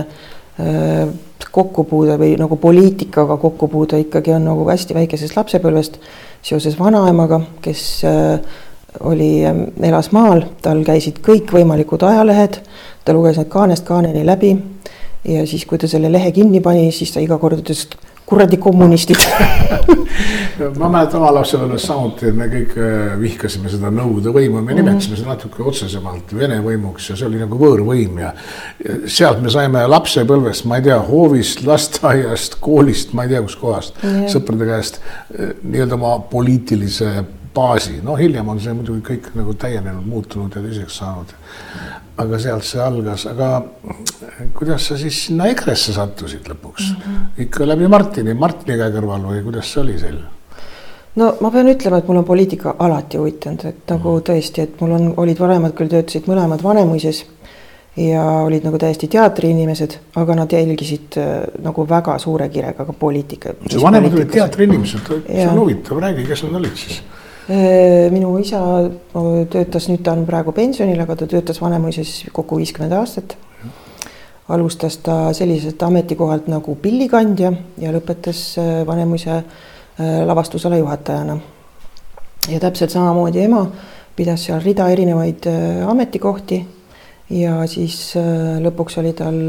äh, 0.60 1.08
kokkupuude 1.52 2.18
või 2.20 2.36
nagu 2.38 2.58
poliitikaga 2.60 3.38
kokkupuude 3.38 4.02
ikkagi 4.04 4.34
on 4.36 4.50
nagu 4.50 4.68
hästi 4.68 4.98
väikesest 4.98 5.38
lapsepõlvest 5.38 6.02
seoses 6.44 6.76
vanaemaga, 6.80 7.40
kes 7.64 7.86
äh, 8.06 8.58
oli, 9.00 9.46
ähm, 9.46 9.64
elas 9.82 10.12
maal, 10.12 10.44
tal 10.62 10.84
käisid 10.88 11.22
kõikvõimalikud 11.26 12.04
ajalehed, 12.08 12.62
ta 13.06 13.14
luges 13.14 13.38
need 13.38 13.50
kaanest 13.52 13.86
kaaneni 13.88 14.26
läbi 14.26 14.56
ja 15.28 15.48
siis, 15.48 15.66
kui 15.66 15.78
ta 15.78 15.88
selle 15.88 16.12
lehe 16.12 16.32
kinni 16.32 16.62
pani, 16.64 16.92
siis 16.92 17.14
ta 17.14 17.24
iga 17.24 17.38
kord 17.42 17.60
ütles 17.62 17.88
kuradi 18.28 18.58
kommunistid 18.60 19.22
ma 20.82 20.90
mäletan 20.92 21.22
oma 21.22 21.30
lapsepõlves 21.38 21.86
samuti, 21.88 22.28
et 22.28 22.36
me 22.36 22.50
kõik 22.52 22.74
äh, 22.82 23.14
vihkasime 23.22 23.72
seda 23.72 23.92
Nõukogude 23.94 24.34
võimu, 24.36 24.58
me 24.58 24.62
mm 24.62 24.68
-hmm. 24.68 24.82
nimetasime 24.82 25.20
seda 25.20 25.32
natuke 25.32 25.64
otsesemalt 25.64 26.34
Vene 26.36 26.58
võimuks 26.64 27.10
ja 27.10 27.16
see 27.16 27.28
oli 27.28 27.40
nagu 27.40 27.60
võõrvõim 27.62 28.20
ja. 28.20 28.34
ja 28.84 28.98
sealt 29.06 29.40
me 29.42 29.54
saime 29.54 29.86
lapsepõlvest, 29.88 30.66
ma 30.68 30.82
ei 30.82 30.88
tea, 30.90 31.00
hoovist, 31.10 31.64
lasteaiast, 31.66 32.60
koolist, 32.60 33.14
ma 33.14 33.24
ei 33.24 33.30
tea 33.36 33.42
kuskohast 33.42 34.04
mm, 34.04 34.10
-hmm. 34.10 34.28
sõprade 34.36 34.68
käest 34.74 35.00
äh, 35.00 35.56
nii-öelda 35.64 35.96
oma 35.96 36.20
poliitilise 36.20 37.24
baasi, 37.58 38.00
no 38.06 38.16
hiljem 38.20 38.54
on 38.54 38.62
see 38.62 38.76
muidugi 38.78 39.04
kõik 39.12 39.32
nagu 39.38 39.56
täienenud, 39.58 40.06
muutunud 40.06 40.56
ja 40.56 40.64
teiseks 40.64 41.02
saanud. 41.02 41.34
aga 42.18 42.40
sealt 42.42 42.66
see 42.66 42.82
algas, 42.82 43.28
aga 43.30 43.50
kuidas 44.58 44.88
sa 44.90 44.98
siis 44.98 45.20
sinna 45.28 45.50
EKRE-sse 45.52 45.94
sattusid 45.94 46.50
lõpuks 46.50 46.88
mm? 46.90 47.04
-hmm. 47.04 47.28
ikka 47.46 47.68
läbi 47.68 47.88
Martini, 47.94 48.34
Martini 48.34 48.78
käe 48.80 48.90
kõrval 48.96 49.30
või 49.30 49.44
kuidas 49.46 49.74
see 49.74 49.82
oli 49.84 50.00
seal? 50.02 50.20
no 51.16 51.32
ma 51.42 51.52
pean 51.52 51.70
ütlema, 51.74 52.02
et 52.02 52.08
mul 52.08 52.22
on 52.22 52.26
poliitika 52.26 52.76
alati 52.80 53.22
huvitanud, 53.22 53.66
et 53.66 53.94
nagu 53.94 54.16
mhm. 54.18 54.28
tõesti, 54.30 54.68
et 54.68 54.82
mul 54.82 54.96
on, 55.00 55.10
olid 55.26 55.40
vanemad 55.40 55.76
küll 55.78 55.94
töötasid 55.94 56.30
mõlemad 56.32 56.64
Vanemuises 56.64 57.26
ja 57.98 58.24
olid 58.46 58.66
nagu 58.66 58.78
täiesti 58.78 59.08
teatriinimesed, 59.10 59.98
aga 60.22 60.36
nad 60.38 60.52
jälgisid 60.54 61.18
äh, 61.18 61.32
nagu 61.66 61.86
väga 61.90 62.18
suure 62.22 62.50
kirega 62.50 62.86
ka 62.86 62.94
poliitika. 62.94 63.56
vanemad 63.82 64.14
olid 64.14 64.34
teatriinimesed, 64.34 65.14
see 65.26 65.48
on 65.48 65.64
huvitav, 65.64 66.02
räägi, 66.02 66.26
kes 66.28 66.44
nad 66.46 66.60
olid 66.62 66.78
siis 66.78 67.02
minu 67.48 68.34
isa 68.42 68.60
töötas, 69.52 69.88
nüüd 69.88 70.02
ta 70.04 70.12
on 70.12 70.26
praegu 70.28 70.52
pensionil, 70.56 71.00
aga 71.00 71.16
ta 71.16 71.28
töötas 71.32 71.62
Vanemuises 71.62 72.26
kokku 72.36 72.58
viiskümmend 72.60 72.96
aastat. 72.98 73.38
alustas 74.48 74.98
ta 75.04 75.34
selliselt 75.34 75.82
ametikohalt 75.84 76.46
nagu 76.48 76.76
pillikandja 76.76 77.52
ja 77.78 77.92
lõpetas 77.92 78.56
äh, 78.60 78.86
Vanemuise 78.88 79.32
äh, 79.32 80.26
lavastusala 80.26 80.78
juhatajana. 80.78 81.38
ja 82.50 82.60
täpselt 82.60 82.92
samamoodi 82.92 83.44
ema 83.44 83.66
pidas 84.16 84.46
seal 84.46 84.62
rida 84.64 84.90
erinevaid 84.90 85.48
ametikohti 85.88 86.66
ja 87.30 87.68
siis 87.68 88.16
lõpuks 88.64 89.00
oli 89.00 89.14
tal 89.14 89.42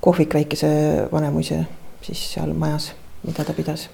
kohvik 0.00 0.34
väikese 0.34 1.08
Vanemuise 1.12 1.64
siis 2.02 2.26
seal 2.34 2.52
majas, 2.54 2.92
mida 3.22 3.44
ta 3.44 3.52
pidas 3.52 3.88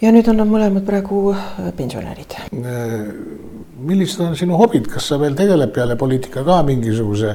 ja 0.00 0.12
nüüd 0.14 0.28
on 0.32 0.40
nad 0.40 0.48
mõlemad 0.48 0.84
praegu 0.86 1.30
äh, 1.34 1.70
pensionärid. 1.76 2.36
Äh, 2.50 2.94
millised 3.80 4.22
on 4.24 4.36
sinu 4.38 4.58
hobid, 4.60 4.88
kas 4.90 5.10
sa 5.10 5.18
veel 5.20 5.36
tegeled 5.38 5.72
peale 5.76 5.96
poliitika 6.00 6.44
ka 6.46 6.60
mingisuguse 6.66 7.34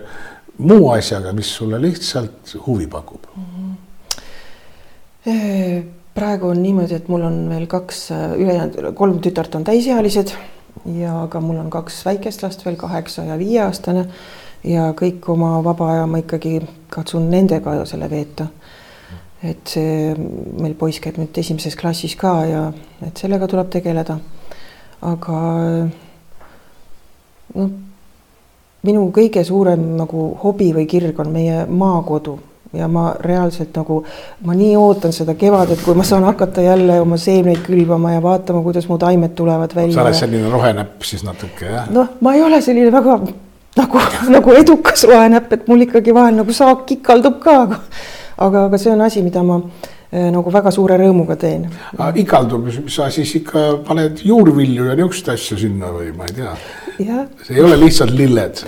muu 0.65 0.89
asjaga, 0.93 1.33
mis 1.35 1.51
sulle 1.57 1.81
lihtsalt 1.81 2.55
huvi 2.65 2.87
pakub 2.87 3.27
mm? 3.35 3.75
-hmm. 5.25 5.83
praegu 6.13 6.47
on 6.47 6.61
niimoodi, 6.63 6.95
et 6.95 7.07
mul 7.07 7.21
on 7.21 7.49
veel 7.49 7.67
kaks 7.67 8.09
ülejäänud, 8.37 8.93
kolm 8.93 9.19
tütart 9.19 9.55
on 9.55 9.63
täisealised 9.63 10.31
ja 10.85 11.27
ka 11.29 11.41
mul 11.41 11.57
on 11.57 11.69
kaks 11.69 12.05
väikest 12.05 12.43
last 12.43 12.65
veel, 12.65 12.75
kaheksa 12.75 13.23
ja 13.23 13.37
viieaastane 13.37 14.05
ja 14.63 14.91
kõik 14.97 15.27
oma 15.27 15.63
vaba 15.63 15.91
aja 15.91 16.05
ma 16.07 16.21
ikkagi 16.21 16.61
katsun 16.89 17.29
nendega 17.29 17.77
selle 17.85 18.09
veeta 18.09 18.47
et 19.45 19.75
see, 19.75 20.13
meil 20.61 20.73
poiss 20.79 21.01
käib 21.03 21.19
nüüd 21.21 21.37
esimeses 21.37 21.75
klassis 21.79 22.15
ka 22.19 22.33
ja 22.49 22.63
et 23.05 23.17
sellega 23.17 23.47
tuleb 23.51 23.69
tegeleda. 23.73 24.17
aga 25.05 25.39
noh, 27.55 27.69
minu 28.85 29.05
kõige 29.13 29.43
suurem 29.45 29.95
nagu 29.99 30.27
hobi 30.43 30.71
või 30.73 30.87
kirg 30.89 31.19
on 31.21 31.31
meie 31.33 31.65
maakodu 31.69 32.37
ja 32.75 32.87
ma 32.91 33.05
reaalselt 33.19 33.75
nagu, 33.77 34.01
ma 34.45 34.55
nii 34.57 34.73
ootan 34.79 35.13
seda 35.15 35.35
kevadet, 35.39 35.79
kui 35.85 35.95
ma 35.95 36.03
saan 36.03 36.25
hakata 36.27 36.63
jälle 36.65 36.99
oma 37.01 37.17
seemneid 37.21 37.61
külvama 37.63 38.15
ja 38.15 38.23
vaatama, 38.23 38.63
kuidas 38.65 38.89
mu 38.89 38.97
taimed 38.99 39.35
tulevad 39.37 39.75
välja. 39.75 39.95
sa 39.95 40.03
oled 40.03 40.19
selline 40.19 40.51
rohenäpp 40.51 41.03
siis 41.07 41.23
natuke 41.23 41.69
jah? 41.69 41.87
noh, 41.93 42.17
ma 42.21 42.35
ei 42.35 42.43
ole 42.43 42.61
selline 42.61 42.91
väga 42.91 43.19
nagu, 43.79 44.03
nagu 44.33 44.57
edukas 44.59 45.05
rohenäpp, 45.07 45.53
et 45.53 45.67
mul 45.71 45.87
ikkagi 45.87 46.13
vahel 46.15 46.39
nagu 46.41 46.53
saak 46.55 46.91
ikaldub 46.97 47.39
ka, 47.43 47.57
aga 47.67 47.79
aga, 48.37 48.65
aga 48.65 48.77
see 48.77 48.91
on 48.91 49.01
asi, 49.05 49.23
mida 49.25 49.43
ma 49.43 49.59
äh, 49.61 50.29
nagu 50.33 50.51
väga 50.53 50.71
suure 50.73 50.97
rõõmuga 50.99 51.37
teen. 51.39 51.69
ikaldub, 52.23 52.69
sa 52.91 53.09
siis 53.13 53.35
ikka 53.41 53.67
paned 53.87 54.25
juurvilju 54.25 54.89
ja 54.89 54.97
niisuguseid 54.97 55.33
asju 55.35 55.61
sinna 55.65 55.93
või 55.93 56.11
ma 56.17 56.27
ei 56.29 56.37
tea. 56.41 56.57
see 56.97 57.57
ei 57.57 57.63
ole 57.63 57.79
lihtsalt 57.79 58.15
lilled. 58.15 58.65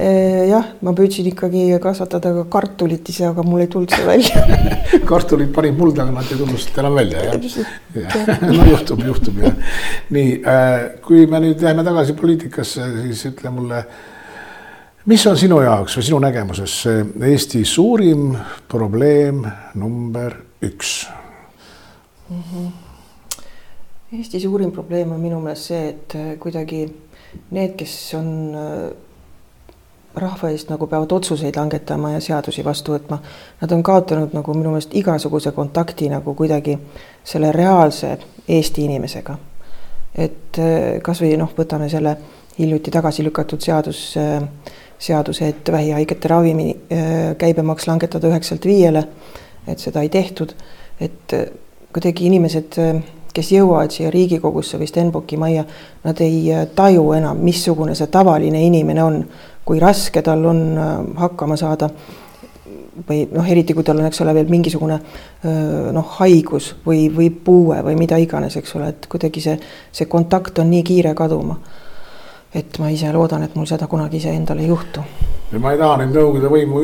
Äh, 0.00 0.46
jah, 0.48 0.68
ma 0.86 0.94
püüdsin 0.96 1.26
ikkagi 1.28 1.64
kasvatada 1.82 2.30
ka 2.38 2.44
kartulit 2.52 3.08
ise, 3.12 3.26
aga 3.28 3.42
mul 3.44 3.64
ei 3.64 3.68
tulnud 3.68 3.92
see 3.92 4.06
välja 4.06 4.44
kartulid 5.10 5.50
panid 5.52 5.76
mulda, 5.76 6.06
aga 6.06 6.14
nad 6.14 6.30
ei 6.30 6.38
tulnud 6.40 6.62
sealt 6.62 6.78
enam 6.80 6.96
välja, 6.96 7.24
jah? 7.26 8.46
no 8.46 8.68
juhtub, 8.70 9.02
juhtub 9.04 9.42
jah. 9.42 9.58
nii 10.14 10.38
äh,, 10.40 10.78
kui 11.04 11.26
me 11.28 11.42
nüüd 11.44 11.60
jääme 11.60 11.84
tagasi 11.84 12.16
poliitikasse, 12.16 12.86
siis 13.02 13.26
ütle 13.32 13.52
mulle 13.52 13.82
mis 15.06 15.26
on 15.26 15.38
sinu 15.38 15.60
jaoks 15.64 15.96
või 15.96 16.06
sinu 16.08 16.18
nägemuses 16.18 16.76
Eesti 17.30 17.64
suurim 17.64 18.36
probleem 18.68 19.44
number 19.74 20.36
üks 20.62 21.08
mm? 22.28 22.42
-hmm. 22.42 22.70
Eesti 24.18 24.40
suurim 24.40 24.72
probleem 24.72 25.12
on 25.12 25.20
minu 25.20 25.40
meelest 25.40 25.70
see, 25.70 25.88
et 25.88 26.14
äh, 26.18 26.38
kuidagi 26.38 26.80
need, 27.50 27.76
kes 27.78 28.14
on 28.18 28.30
äh, 28.58 28.90
rahva 30.14 30.50
eest 30.50 30.70
nagu 30.72 30.86
peavad 30.90 31.12
otsuseid 31.12 31.56
langetama 31.56 32.10
ja 32.16 32.20
seadusi 32.20 32.64
vastu 32.66 32.96
võtma, 32.96 33.20
nad 33.60 33.72
on 33.72 33.82
kaotanud 33.86 34.34
nagu 34.34 34.54
minu 34.54 34.72
meelest 34.74 34.94
igasuguse 34.98 35.52
kontakti 35.54 36.08
nagu 36.10 36.34
kuidagi 36.34 36.74
selle 37.24 37.52
reaalse 37.52 38.18
Eesti 38.48 38.84
inimesega. 38.84 39.38
et 40.14 40.58
äh, 40.58 40.98
kasvõi 41.02 41.36
noh, 41.38 41.52
võtame 41.56 41.88
selle 41.88 42.16
hiljuti 42.58 42.90
tagasi 42.90 43.22
lükatud 43.24 43.62
seadus 43.62 44.16
äh, 44.18 44.42
seaduse, 45.00 45.48
et 45.48 45.72
vähihaigete 45.72 46.28
ravimi 46.28 46.70
äh, 46.92 47.36
käibemaks 47.38 47.86
langetada 47.88 48.28
üheksalt 48.28 48.66
viiele. 48.66 49.04
et 49.68 49.78
seda 49.78 50.00
ei 50.00 50.08
tehtud, 50.08 50.54
et 51.00 51.32
äh, 51.32 51.44
kuidagi 51.92 52.26
inimesed, 52.26 52.78
äh, 52.80 53.02
kes 53.34 53.52
jõuavad 53.52 53.92
siia 53.94 54.10
Riigikogusse 54.10 54.78
või 54.80 54.88
Stenbocki 54.88 55.36
majja, 55.38 55.64
nad 56.04 56.20
ei 56.24 56.48
taju 56.74 57.12
enam, 57.14 57.38
missugune 57.44 57.94
see 57.94 58.08
tavaline 58.10 58.64
inimene 58.66 59.04
on, 59.04 59.20
kui 59.64 59.78
raske 59.80 60.22
tal 60.26 60.42
on 60.50 60.62
hakkama 61.20 61.56
saada 61.60 61.90
või 63.06 63.20
noh, 63.30 63.46
eriti 63.46 63.76
kui 63.76 63.86
tal 63.86 64.00
on, 64.00 64.08
eks 64.08 64.24
ole, 64.24 64.34
veel 64.34 64.50
mingisugune 64.50 64.96
noh, 65.94 66.16
haigus 66.18 66.72
või, 66.86 67.04
või 67.14 67.28
puue 67.30 67.78
või 67.86 67.94
mida 68.00 68.18
iganes, 68.18 68.56
eks 68.58 68.74
ole, 68.80 68.90
et 68.90 69.06
kuidagi 69.12 69.44
see, 69.44 69.54
see 69.92 70.10
kontakt 70.10 70.58
on 70.58 70.72
nii 70.72 70.82
kiire 70.90 71.14
kaduma 71.14 71.60
et 72.54 72.78
ma 72.82 72.90
ise 72.90 73.12
loodan, 73.14 73.44
et 73.46 73.54
mul 73.54 73.68
seda 73.70 73.86
kunagi 73.86 74.18
iseendal 74.18 74.58
ei 74.58 74.68
juhtu. 74.70 75.02
ma 75.58 75.72
ei 75.72 75.78
taha 75.78 75.96
nüüd 76.02 76.14
Nõukogude 76.14 76.50
võimu 76.50 76.80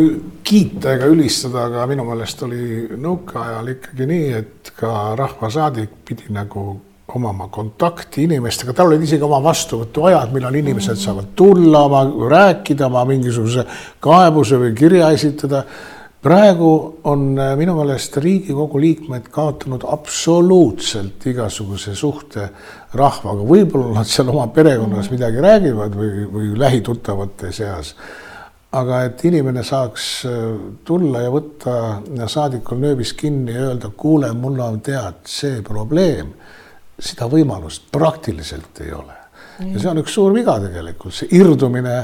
kiita 0.47 0.97
ega 0.97 1.07
ülistada, 1.11 1.67
aga 1.67 1.87
minu 1.91 2.05
meelest 2.07 2.43
oli 2.43 2.87
nõukaajal 2.99 3.73
ikkagi 3.77 4.07
nii, 4.11 4.29
et 4.41 4.73
ka 4.79 5.15
rahvasaadik 5.19 6.03
pidi 6.07 6.31
nagu 6.35 6.69
omama 7.17 7.47
kontakti 7.49 8.25
inimestega, 8.27 8.75
tal 8.75 8.91
olid 8.91 9.05
isegi 9.07 9.23
oma 9.23 9.39
vastuvõtuajad, 9.45 10.33
millal 10.35 10.55
inimesed 10.59 10.99
saavad 10.99 11.31
tulla, 11.39 11.85
oma 11.87 12.03
rääkida, 12.31 12.89
oma 12.91 13.05
mingisuguse 13.09 13.65
kaebuse 14.03 14.59
või 14.61 14.75
kirja 14.77 15.13
esitada 15.15 15.63
praegu 16.27 16.71
on 17.07 17.39
äh, 17.39 17.53
minu 17.59 17.77
meelest 17.79 18.17
Riigikogu 18.23 18.81
liikmed 18.83 19.29
kaotanud 19.31 19.85
absoluutselt 19.87 21.27
igasuguse 21.31 21.95
suhte 21.95 22.49
rahvaga, 22.99 23.45
võib-olla 23.47 24.01
nad 24.01 24.11
seal 24.11 24.33
oma 24.33 24.49
perekonnas 24.55 25.11
midagi 25.13 25.43
räägivad 25.45 25.95
või, 25.95 26.25
või 26.33 26.49
lähituttavate 26.59 27.53
seas. 27.55 27.95
aga 28.77 29.05
et 29.07 29.23
inimene 29.25 29.63
saaks 29.65 30.07
äh, 30.27 30.41
tulla 30.85 31.23
ja 31.23 31.31
võtta 31.31 31.77
saadikul 32.33 32.83
nööbist 32.83 33.17
kinni 33.21 33.55
ja 33.55 33.69
öelda, 33.69 33.93
kuule, 33.97 34.33
mul 34.33 34.59
on 34.61 34.81
tead 34.81 35.23
see 35.31 35.63
probleem, 35.63 36.35
seda 36.99 37.31
võimalust 37.31 37.87
praktiliselt 37.93 38.83
ei 38.83 38.93
ole. 38.93 39.15
ja 39.61 39.79
see 39.79 39.93
on 39.95 40.03
üks 40.03 40.19
suur 40.19 40.35
viga 40.35 40.59
tegelikult, 40.65 41.15
see 41.15 41.31
irdumine 41.39 42.01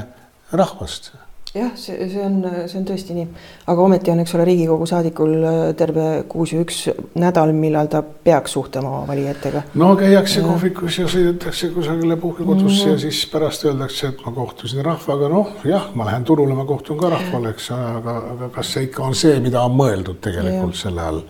rahvast 0.53 1.11
jah, 1.53 1.71
see, 1.77 2.09
see 2.09 2.21
on, 2.25 2.39
see 2.69 2.79
on 2.79 2.85
tõesti 2.87 3.15
nii, 3.17 3.25
aga 3.69 3.85
ometi 3.85 4.11
on, 4.13 4.21
eks 4.23 4.33
ole, 4.37 4.45
Riigikogu 4.49 4.87
saadikul 4.89 5.33
äh, 5.37 5.57
terve 5.77 6.05
kuus 6.29 6.53
ja 6.55 6.61
üks 6.63 6.79
nädal, 7.19 7.53
millal 7.57 7.89
ta 7.91 8.01
peaks 8.03 8.55
suhtlema 8.57 8.89
oma 8.89 9.07
valijatega. 9.11 9.63
no 9.79 9.91
käiakse 9.99 10.41
kohvikus 10.45 10.97
ja 11.03 11.09
sõidetakse 11.11 11.69
kusagile 11.75 12.17
puhkekodusse 12.17 12.85
mm 12.85 12.89
-hmm. 12.89 12.95
ja 12.95 13.03
siis 13.05 13.25
pärast 13.31 13.65
öeldakse, 13.69 14.07
et 14.07 14.25
ma 14.25 14.31
kohtusin 14.31 14.85
rahvaga, 14.85 15.29
noh 15.29 15.53
jah, 15.69 15.91
ma 15.95 16.09
lähen 16.09 16.23
turule, 16.23 16.55
ma 16.57 16.65
kohtun 16.65 16.97
ka 16.97 17.13
rahvale, 17.13 17.53
eks, 17.53 17.69
aga, 17.71 18.17
aga 18.33 18.49
kas 18.49 18.73
see 18.73 18.89
ikka 18.89 19.03
on 19.03 19.15
see, 19.15 19.39
mida 19.39 19.61
on 19.61 19.77
mõeldud 19.77 20.19
tegelikult 20.21 20.73
ja. 20.75 20.81
selle 20.87 21.01
all 21.01 21.21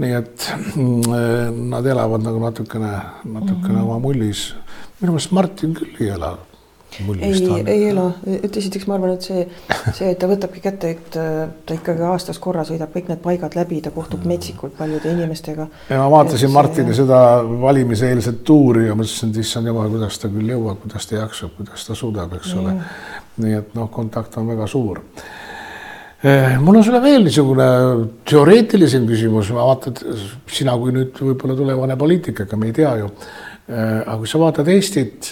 nii 0.00 0.12
et 0.16 0.52
mm, 0.76 1.56
nad 1.68 1.86
elavad 1.86 2.22
nagu 2.24 2.38
natukene, 2.40 2.92
natukene 3.24 3.68
mm 3.68 3.80
-hmm. 3.80 3.82
oma 3.88 3.98
mullis. 3.98 4.54
minu 5.00 5.12
meelest 5.12 5.32
Martin 5.32 5.74
küll 5.74 5.96
ei 6.00 6.08
ela 6.08 6.38
ei, 6.98 7.62
ei 7.66 7.84
ela, 7.90 8.06
et 8.42 8.56
esiteks 8.56 8.86
ma 8.88 8.96
arvan, 8.96 9.14
et 9.16 9.26
see, 9.26 9.44
see, 9.96 10.10
et 10.10 10.18
ta 10.20 10.28
võtabki 10.30 10.62
kätte, 10.64 10.92
et 10.96 11.18
äh, 11.20 11.42
ta 11.66 11.76
ikkagi 11.76 12.04
aastas 12.08 12.40
korra 12.42 12.64
sõidab 12.68 12.92
kõik 12.94 13.10
need 13.12 13.22
paigad 13.24 13.56
läbi, 13.58 13.80
ta 13.84 13.92
kohtub 13.94 14.24
metsikult 14.28 14.76
paljude 14.78 15.12
inimestega. 15.12 15.68
ja 15.90 16.00
ma 16.02 16.08
vaatasin 16.16 16.52
Martini 16.54 16.96
seda 16.96 17.20
valimiseelset 17.66 18.42
tuuri 18.46 18.88
ja 18.88 18.96
mõtlesin, 18.98 19.34
et 19.34 19.44
issand 19.44 19.70
jumal, 19.70 19.90
kuidas 19.92 20.18
ta 20.22 20.32
küll 20.32 20.54
jõuab, 20.54 20.82
kuidas 20.84 21.06
ta 21.10 21.20
jaksab, 21.20 21.54
kuidas 21.58 21.86
ta 21.86 21.98
suudab, 21.98 22.34
eks 22.40 22.56
ole. 22.60 22.74
nii 23.40 23.60
et 23.60 23.78
noh, 23.78 23.88
kontakt 23.92 24.36
on 24.40 24.50
väga 24.50 24.66
suur. 24.68 25.00
Eh, 26.20 26.58
mul 26.60 26.76
on 26.76 26.84
sulle 26.84 26.98
veel 27.00 27.22
niisugune 27.24 27.66
teoreetilisem 28.28 29.06
küsimus, 29.08 29.48
ma 29.56 29.62
vaatan, 29.70 29.94
sina 30.52 30.74
kui 30.76 30.92
nüüd 30.92 31.16
võib-olla 31.16 31.56
tulevane 31.56 31.96
poliitik, 31.96 32.42
ega 32.44 32.58
me 32.60 32.68
ei 32.68 32.74
tea 32.76 32.90
ju. 33.00 33.08
Eh, 33.70 34.00
aga 34.00 34.16
kui 34.18 34.26
sa 34.26 34.38
vaatad 34.42 34.68
Eestit, 34.72 35.28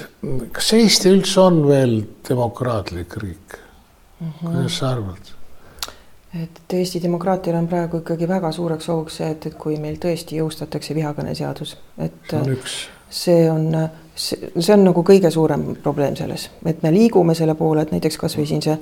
kas 0.55 0.69
Eesti 0.77 1.11
üldse 1.11 1.41
on 1.43 1.57
veel 1.67 1.97
demokraatlik 2.29 3.17
riik 3.19 3.57
mm? 3.57 4.29
-hmm. 4.29 4.53
kuidas 4.53 4.79
sa 4.79 4.91
arvad? 4.91 5.33
et 6.43 6.75
Eesti 6.79 7.03
demokraatial 7.03 7.57
on 7.57 7.67
praegu 7.69 7.99
ikkagi 7.99 8.29
väga 8.29 8.53
suureks 8.53 8.89
ohuks 8.89 9.17
see, 9.17 9.31
et, 9.31 9.47
et 9.47 9.55
kui 9.55 9.79
meil 9.83 9.97
tõesti 9.99 10.39
jõustatakse 10.39 10.95
vihakõneseadus, 10.95 11.77
et 11.99 12.31
see 12.31 12.39
on 12.39 12.53
üks 12.53 12.77
see 13.11 13.51
on, 13.51 13.89
see 14.15 14.75
on 14.75 14.85
nagu 14.85 15.03
kõige 15.03 15.31
suurem 15.31 15.65
probleem 15.83 16.17
selles, 16.17 16.51
et 16.67 16.83
me 16.83 16.93
liigume 16.93 17.35
selle 17.35 17.55
poole, 17.55 17.83
et 17.83 17.91
näiteks 17.93 18.19
kasvõi 18.21 18.47
siin 18.47 18.63
see 18.63 18.77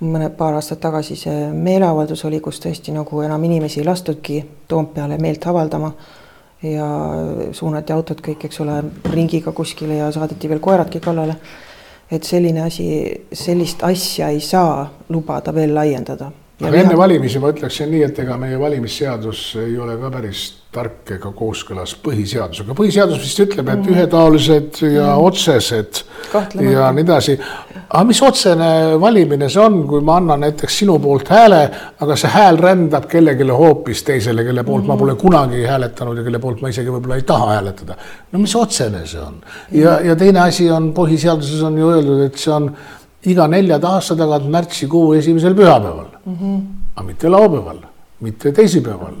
mõned 0.00 0.36
paar 0.38 0.54
aastat 0.54 0.80
tagasi 0.80 1.16
see 1.16 1.50
meeleavaldus 1.52 2.24
oli, 2.24 2.40
kus 2.40 2.60
tõesti 2.62 2.94
nagu 2.94 3.20
enam 3.20 3.44
inimesi 3.44 3.80
ei 3.80 3.86
lastudki 3.86 4.44
Toompeale 4.68 5.18
meelt 5.18 5.46
avaldama 5.46 5.92
ja 6.62 6.88
suunati 7.52 7.94
autod 7.94 8.22
kõik, 8.24 8.48
eks 8.48 8.60
ole, 8.64 8.80
ringiga 9.12 9.52
kuskile 9.54 10.00
ja 10.00 10.10
saadeti 10.14 10.50
veel 10.50 10.62
koeradki 10.62 11.00
kallale. 11.00 11.36
et 12.10 12.24
selline 12.24 12.62
asi, 12.64 12.84
sellist 13.32 13.82
asja 13.84 14.30
ei 14.32 14.40
saa 14.40 14.86
lubada 15.08 15.52
veel 15.54 15.74
laiendada. 15.74 16.30
aga 16.60 16.76
enne 16.76 16.96
valimisi 16.96 17.38
ma 17.38 17.52
ütleksin 17.52 17.90
nii, 17.90 18.02
et 18.02 18.18
ega 18.18 18.36
meie 18.36 18.58
valimisseadus 18.58 19.56
ei 19.62 19.78
ole 19.78 19.96
ka 20.00 20.10
päris 20.10 20.46
tark 20.72 21.12
ega 21.14 21.30
kooskõlas 21.32 21.94
põhiseadusega. 22.02 22.74
põhiseadus 22.74 23.20
vist 23.22 23.40
ütleb, 23.44 23.68
et 23.68 23.84
mm. 23.84 23.94
ühetaolised 23.94 24.82
ja 24.82 25.12
mm. 25.14 25.24
otsesed 25.30 26.02
Kahtlemata. 26.32 26.72
ja 26.72 26.92
nii 26.92 27.06
edasi. 27.06 27.38
Aga 27.88 28.04
mis 28.04 28.20
otsene 28.22 28.70
valimine 29.00 29.48
see 29.48 29.62
on, 29.62 29.78
kui 29.88 30.02
ma 30.04 30.18
annan 30.20 30.42
näiteks 30.44 30.78
sinu 30.82 30.98
poolt 31.02 31.30
hääle, 31.32 31.60
aga 32.04 32.16
see 32.20 32.30
hääl 32.34 32.60
rändab 32.60 33.08
kellelegi 33.10 33.48
hoopis 33.60 34.02
teisele, 34.04 34.44
kelle 34.44 34.64
poolt 34.64 34.84
mm. 34.84 34.92
ma 34.92 34.96
pole 35.00 35.16
kunagi 35.20 35.64
hääletanud 35.64 36.20
ja 36.20 36.26
kelle 36.26 36.40
poolt 36.42 36.62
ma 36.62 36.72
isegi 36.72 36.92
võib-olla 36.92 37.18
ei 37.20 37.26
taha 37.28 37.50
hääletada. 37.54 37.98
no 38.32 38.42
mis 38.44 38.56
otsene 38.56 39.04
see 39.06 39.20
on? 39.24 39.40
ja, 39.72 39.98
ja 40.04 40.16
teine 40.16 40.44
asi 40.44 40.70
on, 40.70 40.92
põhiseaduses 40.96 41.64
on 41.64 41.78
ju 41.80 41.92
öeldud, 41.96 42.24
et 42.28 42.40
see 42.40 42.54
on 42.54 42.70
iga 43.28 43.48
neljanda 43.48 43.94
aasta 43.96 44.16
tagant 44.16 44.50
märtsikuu 44.52 45.12
esimesel 45.18 45.56
pühapäeval 45.58 46.10
mm. 46.24 46.34
-hmm. 46.34 46.60
aga 46.96 47.06
mitte 47.06 47.28
laupäeval, 47.28 47.80
mitte 48.20 48.52
teisipäeval, 48.52 49.16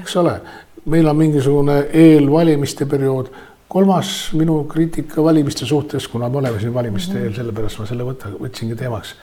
eks 0.00 0.16
ole 0.16 0.40
meil 0.88 1.08
on 1.08 1.16
mingisugune 1.16 1.78
eelvalimiste 1.92 2.86
periood. 2.86 3.26
Kolmas 3.68 4.30
minu 4.32 4.62
kriitika 4.64 5.24
valimiste 5.24 5.66
suhtes, 5.66 6.08
kuna 6.08 6.28
me 6.28 6.38
oleme 6.38 6.60
siin 6.60 6.74
valimiste 6.74 7.14
-hmm. 7.14 7.22
eel, 7.24 7.34
sellepärast 7.34 7.78
ma 7.78 7.86
selle 7.86 8.04
võta, 8.04 8.32
võtsingi 8.32 8.76
teemaks, 8.76 9.14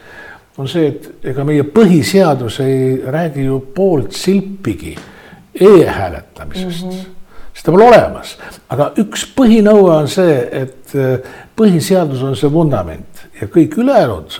on 0.57 0.67
see, 0.67 0.87
et 0.87 1.25
ega 1.33 1.43
meie 1.43 1.63
põhiseadus 1.63 2.59
ei 2.63 3.01
räägi 3.05 3.45
ju 3.45 3.59
poolt 3.75 4.11
silpigi 4.11 4.95
e-hääletamisest 5.53 6.85
mm. 6.85 6.91
-hmm 6.91 7.11
seda 7.55 7.71
pole 7.71 7.85
olemas, 7.87 8.37
aga 8.69 8.89
üks 8.99 9.21
põhinõue 9.37 9.91
on 9.95 10.07
see, 10.11 10.33
et 10.51 10.95
äh, 10.99 11.19
põhiseadus 11.55 12.23
on 12.27 12.35
see 12.35 12.51
vundament 12.51 13.21
ja 13.41 13.47
kõik 13.47 13.77
ülejäänud 13.79 14.35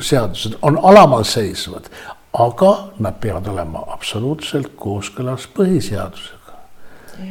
seadused 0.00 0.58
on 0.62 0.78
alamal 0.82 1.24
seisvad, 1.24 1.88
aga 2.32 2.72
nad 2.98 3.16
peavad 3.20 3.48
olema 3.48 3.82
absoluutselt 3.94 4.72
kooskõlas 4.76 5.48
põhiseadusega 5.56 6.39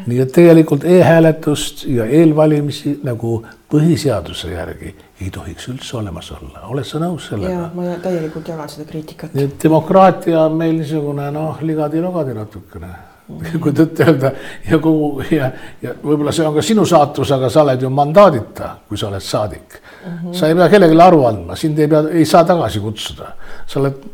nii 0.07 0.19
et 0.23 0.31
tegelikult 0.35 0.83
e-hääletust 0.83 1.85
ja 1.89 2.05
eelvalimisi 2.05 2.99
nagu 3.03 3.39
põhiseaduse 3.71 4.53
järgi 4.53 4.95
ei 5.21 5.29
tohiks 5.33 5.67
üldse 5.69 5.97
olemas 5.99 6.31
olla, 6.31 6.63
oled 6.71 6.87
sa 6.87 7.01
nõus 7.01 7.29
sellega? 7.29 7.53
ja 7.53 7.69
ma 7.75 7.99
täielikult 8.03 8.47
jagan 8.47 8.71
seda 8.71 8.87
kriitikat. 8.89 9.33
nii 9.35 9.45
et 9.49 9.63
demokraatia 9.63 10.41
on 10.47 10.57
meil 10.61 10.75
niisugune 10.79 11.29
noh, 11.35 11.61
ligadi-logadi 11.61 12.35
natukene 12.37 12.91
mm. 13.29 13.59
kui 13.63 13.75
tõtt 13.75 14.03
öelda 14.05 14.31
ja 14.69 14.79
kogu 14.81 15.25
ja, 15.35 15.51
ja 15.83 15.95
võib-olla 16.01 16.33
see 16.35 16.47
on 16.47 16.55
ka 16.55 16.65
sinu 16.65 16.85
saatus, 16.89 17.33
aga 17.35 17.51
sa 17.53 17.65
oled 17.65 17.85
ju 17.85 17.91
mandaadita, 17.93 18.71
kui 18.89 18.99
sa 18.99 19.09
oled 19.11 19.25
saadik 19.25 19.79
mm. 19.79 20.15
-hmm. 20.15 20.33
sa 20.39 20.47
ei 20.47 20.55
pea 20.55 20.69
kellelegi 20.69 21.01
aru 21.07 21.25
andma, 21.29 21.55
sind 21.59 21.79
ei 21.79 21.87
pea, 21.87 22.03
ei 22.09 22.25
saa 22.25 22.43
tagasi 22.43 22.79
kutsuda, 22.79 23.33
sa 23.67 23.79
oled 23.79 24.07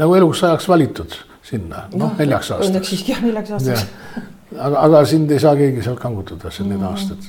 nagu 0.00 0.14
eluks 0.14 0.44
ajaks 0.44 0.68
valitud 0.68 1.16
sinna, 1.42 1.86
noh 1.94 2.18
neljaks 2.18 2.50
aastaks. 2.50 2.70
õnneks 2.70 2.94
siiski 2.94 3.12
jah, 3.12 3.22
neljaks 3.22 3.50
aastaks 3.58 3.86
aga, 4.56 4.86
aga 4.86 5.02
sind 5.06 5.30
ei 5.30 5.42
saa 5.42 5.56
keegi 5.58 5.82
sealt 5.82 6.00
kangutada 6.00 6.50
siin 6.50 6.68
need 6.68 6.80
mm. 6.80 6.88
aastad. 6.90 7.28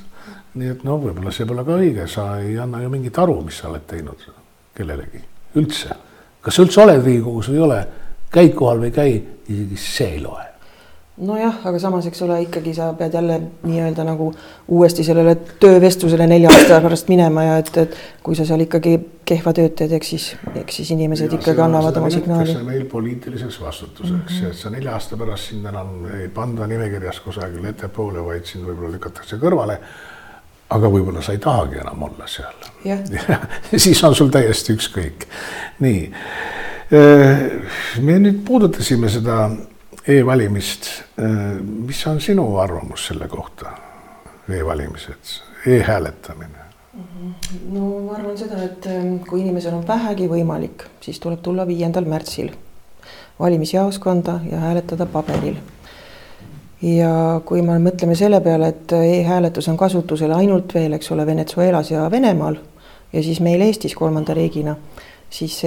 nii 0.54 0.76
et 0.76 0.84
no 0.84 0.98
võib-olla 1.00 1.32
see 1.32 1.48
pole 1.48 1.66
ka 1.66 1.80
õige, 1.80 2.08
sa 2.12 2.28
ei 2.44 2.58
anna 2.60 2.82
ju 2.84 2.92
mingit 2.92 3.18
aru, 3.24 3.40
mis 3.48 3.62
sa 3.62 3.70
oled 3.70 3.88
teinud 3.88 4.30
kellelegi 4.78 5.24
üldse. 5.62 5.98
kas 6.42 6.56
sa 6.56 6.66
üldse 6.66 6.82
oled 6.84 7.04
Riigikogus 7.06 7.52
või 7.52 7.60
ei 7.60 7.68
ole, 7.68 7.82
käid 8.32 8.56
kohal 8.56 8.82
või 8.84 8.92
ei 8.92 8.98
käi, 8.98 9.20
isegi 9.48 9.78
see 9.80 10.16
ei 10.16 10.24
loe 10.24 10.51
nojah, 11.22 11.62
aga 11.70 11.80
samas, 11.80 12.06
eks 12.10 12.22
ole, 12.26 12.40
ikkagi 12.48 12.74
sa 12.76 12.92
pead 12.98 13.14
jälle 13.14 13.38
nii-öelda 13.64 14.04
nagu 14.06 14.32
uuesti 14.68 15.04
sellele 15.06 15.36
töövestlusele 15.62 16.28
nelja 16.28 16.50
aasta 16.54 16.80
pärast 16.82 17.12
minema 17.12 17.44
ja 17.46 17.58
et, 17.62 17.72
et 17.78 17.98
kui 18.26 18.38
sa 18.38 18.46
seal 18.48 18.66
ikkagi 18.66 18.96
kehva 19.28 19.54
tööd 19.56 19.76
teed, 19.78 19.94
eks 19.98 20.12
siis, 20.16 20.28
eks 20.58 20.82
siis 20.82 20.92
inimesed 20.96 21.30
ja, 21.30 21.40
ikkagi 21.40 21.62
annavad 21.62 21.98
oma 22.02 22.10
signaali. 22.14 22.56
meil 22.66 22.86
poliitiliseks 22.90 23.62
vastutuseks 23.62 24.34
mm, 24.34 24.40
-hmm. 24.40 24.50
et 24.50 24.64
sa 24.64 24.74
nelja 24.74 24.96
aasta 24.98 25.18
pärast 25.18 25.52
sind 25.52 25.66
enam 25.66 26.06
ei 26.18 26.28
panda 26.30 26.68
nimekirjas 26.68 27.20
kusagile 27.20 27.70
ettepoole, 27.70 28.26
vaid 28.26 28.46
sind 28.46 28.66
võib-olla 28.66 28.92
lükatakse 28.98 29.38
kõrvale. 29.38 29.78
aga 30.70 30.88
võib-olla 30.88 31.22
sa 31.22 31.32
ei 31.32 31.38
tahagi 31.38 31.78
enam 31.86 32.04
olla 32.04 32.28
seal. 32.28 32.54
ja 32.86 32.98
siis 33.86 34.04
on 34.04 34.16
sul 34.16 34.30
täiesti 34.30 34.74
ükskõik. 34.74 35.28
nii, 35.80 36.14
me 38.02 38.20
nüüd 38.20 38.42
puudutasime 38.46 39.10
seda 39.10 39.50
e-valimist. 40.08 40.88
Mis 41.62 42.08
on 42.08 42.22
sinu 42.22 42.58
arvamus 42.58 43.08
selle 43.12 43.28
kohta 43.28 43.72
e? 44.50 44.58
e-valimised 44.58 45.36
e, 45.66 45.78
e-hääletamine? 45.78 46.62
no 47.72 47.86
ma 48.06 48.18
arvan 48.18 48.36
seda, 48.38 48.58
et 48.66 48.86
ähm, 48.92 49.20
kui 49.28 49.42
inimesel 49.46 49.78
on 49.78 49.86
vähegi 49.88 50.28
võimalik, 50.28 50.84
siis 51.02 51.22
tuleb 51.24 51.40
tulla 51.46 51.64
viiendal 51.68 52.08
märtsil 52.10 52.50
valimisjaoskonda 53.40 54.40
ja 54.52 54.60
hääletada 54.60 55.06
paberil. 55.06 55.56
ja 56.82 57.42
kui 57.46 57.62
me 57.62 57.78
mõtleme 57.80 58.16
selle 58.18 58.42
peale, 58.42 58.74
et 58.74 58.92
e-hääletus 58.98 59.70
on 59.72 59.78
kasutusel 59.78 60.34
ainult 60.36 60.74
veel, 60.74 60.98
eks 60.98 61.12
ole, 61.16 61.26
Venezuelas 61.26 61.92
ja 61.92 62.10
Venemaal 62.12 62.58
ja 63.14 63.24
siis 63.24 63.40
meil 63.40 63.62
Eestis 63.62 63.96
kolmanda 63.96 64.34
riigina, 64.34 64.76
siis 65.30 65.62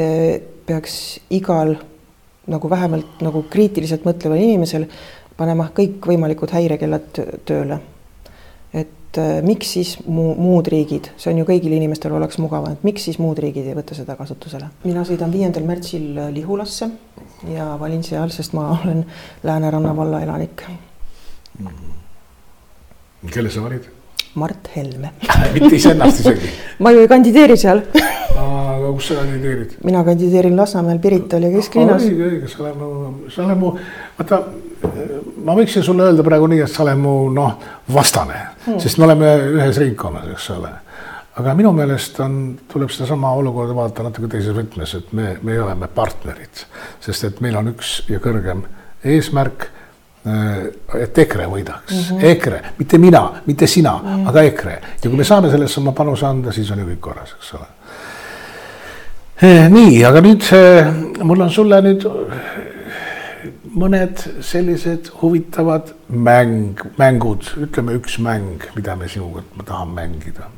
peaks 0.66 1.20
igal 1.31 1.77
nagu 2.50 2.70
vähemalt 2.70 3.22
nagu 3.24 3.44
kriitiliselt 3.50 4.04
mõtleval 4.04 4.40
inimesel 4.42 4.87
panema 5.37 5.68
kõikvõimalikud 5.74 6.52
häirekellad 6.54 7.20
tööle. 7.48 7.80
et 8.74 9.18
äh, 9.18 9.40
miks 9.42 9.72
siis 9.76 9.94
muu, 10.07 10.35
muud 10.35 10.66
riigid, 10.68 11.11
see 11.16 11.30
on 11.33 11.38
ju 11.38 11.46
kõigil 11.48 11.72
inimestel 11.76 12.12
oleks 12.12 12.38
mugavam, 12.42 12.74
et 12.74 12.85
miks 12.87 13.04
siis 13.07 13.20
muud 13.22 13.38
riigid 13.38 13.66
ei 13.66 13.76
võta 13.78 13.94
seda 13.94 14.16
kasutusele? 14.18 14.70
mina 14.85 15.04
sõidan 15.07 15.33
viiendal 15.33 15.66
märtsil 15.68 16.20
Lihulasse 16.35 16.90
ja 17.54 17.74
valin 17.80 18.02
seal, 18.07 18.30
sest 18.35 18.54
ma 18.54 18.70
olen 18.78 19.04
Lääneranna 19.42 19.96
valla 19.96 20.22
elanik 20.22 20.66
mm. 20.68 21.66
-hmm. 21.66 23.30
kelle 23.30 23.50
sa 23.50 23.62
valid? 23.62 24.04
Mart 24.40 24.70
Helme 24.77 25.14
mitte 25.55 25.75
iseennast 25.77 26.25
isegi 26.25 26.53
ma 26.79 26.94
ju 26.94 27.05
ei 27.05 27.11
kandideeri 27.11 27.59
seal 27.61 27.85
aga 28.85 28.92
kus 28.92 29.09
sa 29.09 29.16
kandideerid? 29.20 29.75
mina 29.85 30.05
kandideerin 30.05 30.57
Lasnamäel 30.57 31.01
Pirita 31.03 31.37
oli 31.37 31.51
kesklinnas. 31.55 32.05
õige, 32.05 32.29
õige, 32.29 32.51
sa 32.53 32.62
oled 32.64 32.79
mu, 32.79 32.88
sa 33.33 33.44
oled 33.47 33.61
mu, 33.61 33.73
vaata, 34.18 34.40
ma 35.47 35.57
võiksin 35.59 35.85
sulle 35.87 36.09
öelda 36.09 36.25
praegu 36.27 36.49
nii, 36.53 36.62
et 36.64 36.73
sa 36.73 36.85
oled 36.85 37.01
mu 37.01 37.14
noh, 37.35 37.55
vastane 37.94 38.40
hmm., 38.66 38.81
sest 38.83 39.01
me 39.01 39.09
oleme 39.09 39.35
ühes 39.57 39.81
ringkonnas, 39.83 40.31
eks 40.35 40.51
ole. 40.57 40.73
aga 41.40 41.55
minu 41.59 41.73
meelest 41.77 42.20
on, 42.25 42.40
tuleb 42.70 42.92
sedasama 42.94 43.33
olukorda 43.40 43.77
vaadata 43.77 44.09
natuke 44.09 44.31
teises 44.37 44.57
võtmes, 44.57 44.97
et 45.01 45.14
me, 45.16 45.37
me 45.42 45.61
oleme 45.61 45.88
partnerid, 45.94 46.66
sest 47.05 47.31
et 47.31 47.40
meil 47.44 47.57
on 47.61 47.73
üks 47.75 48.03
ja 48.12 48.20
kõrgem 48.23 48.66
eesmärk 49.05 49.70
et 50.25 51.19
EKRE 51.19 51.47
võidaks 51.53 51.93
mm, 51.93 52.05
-hmm. 52.09 52.25
EKRE, 52.25 52.61
mitte 52.79 52.99
mina, 52.99 53.23
mitte 53.47 53.67
sina 53.67 53.93
mm, 53.99 54.09
-hmm. 54.09 54.29
aga 54.29 54.43
EKRE 54.43 54.77
ja 55.03 55.11
kui 55.11 55.17
me 55.17 55.25
saame 55.25 55.51
sellesse 55.51 55.81
oma 55.81 55.93
panuse 55.93 56.27
anda, 56.27 56.53
siis 56.53 56.71
on 56.71 56.79
ju 56.79 56.87
kõik 56.87 57.01
korras, 57.01 57.35
eks 57.39 57.55
ole. 57.55 57.67
Eh, 59.43 59.69
nii, 59.69 60.05
aga 60.05 60.21
nüüd 60.25 60.47
eh, 60.53 60.89
mul 61.23 61.41
on 61.41 61.51
sulle 61.51 61.81
nüüd 61.85 62.07
mõned 63.75 64.23
sellised 64.41 65.11
huvitavad 65.21 65.93
mäng, 66.09 66.81
mängud, 66.97 67.45
ütleme 67.61 67.99
üks 67.99 68.19
mäng, 68.23 68.65
mida 68.77 68.97
me 68.97 69.09
sinuga, 69.09 69.43
tahan 69.65 69.89
mängida. 69.89 70.49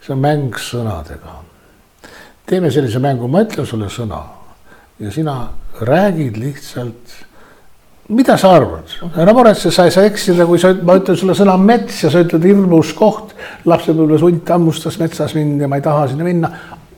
see 0.00 0.14
on 0.14 0.20
mäng 0.20 0.56
sõnadega. 0.56 1.44
teeme 2.46 2.70
sellise 2.70 2.98
mängu, 2.98 3.28
ma 3.28 3.42
ütlen 3.42 3.66
sulle 3.66 3.86
sõna 3.86 4.24
ja 4.98 5.10
sina 5.10 5.50
räägid 5.80 6.36
lihtsalt 6.36 7.29
mida 8.10 8.36
sa 8.38 8.54
arvad, 8.56 8.90
ära 9.14 9.32
muretse, 9.34 9.70
sa 9.74 9.86
ei 9.86 9.94
saa 9.94 10.08
eksida, 10.08 10.46
kui 10.48 10.58
sa, 10.60 10.72
ma 10.86 10.96
ütlen 10.98 11.18
sulle 11.18 11.36
sõna 11.38 11.54
mets 11.60 12.02
ja 12.04 12.10
sa 12.12 12.22
ütled 12.24 12.44
hirmus 12.46 12.92
koht. 12.98 13.34
lapsepõlves 13.68 14.24
hunt 14.26 14.50
hammustas 14.50 14.98
metsas 14.98 15.34
mind 15.38 15.62
ja 15.62 15.68
ma 15.70 15.78
ei 15.78 15.84
taha 15.84 16.08
sinna 16.10 16.26
minna. 16.26 16.50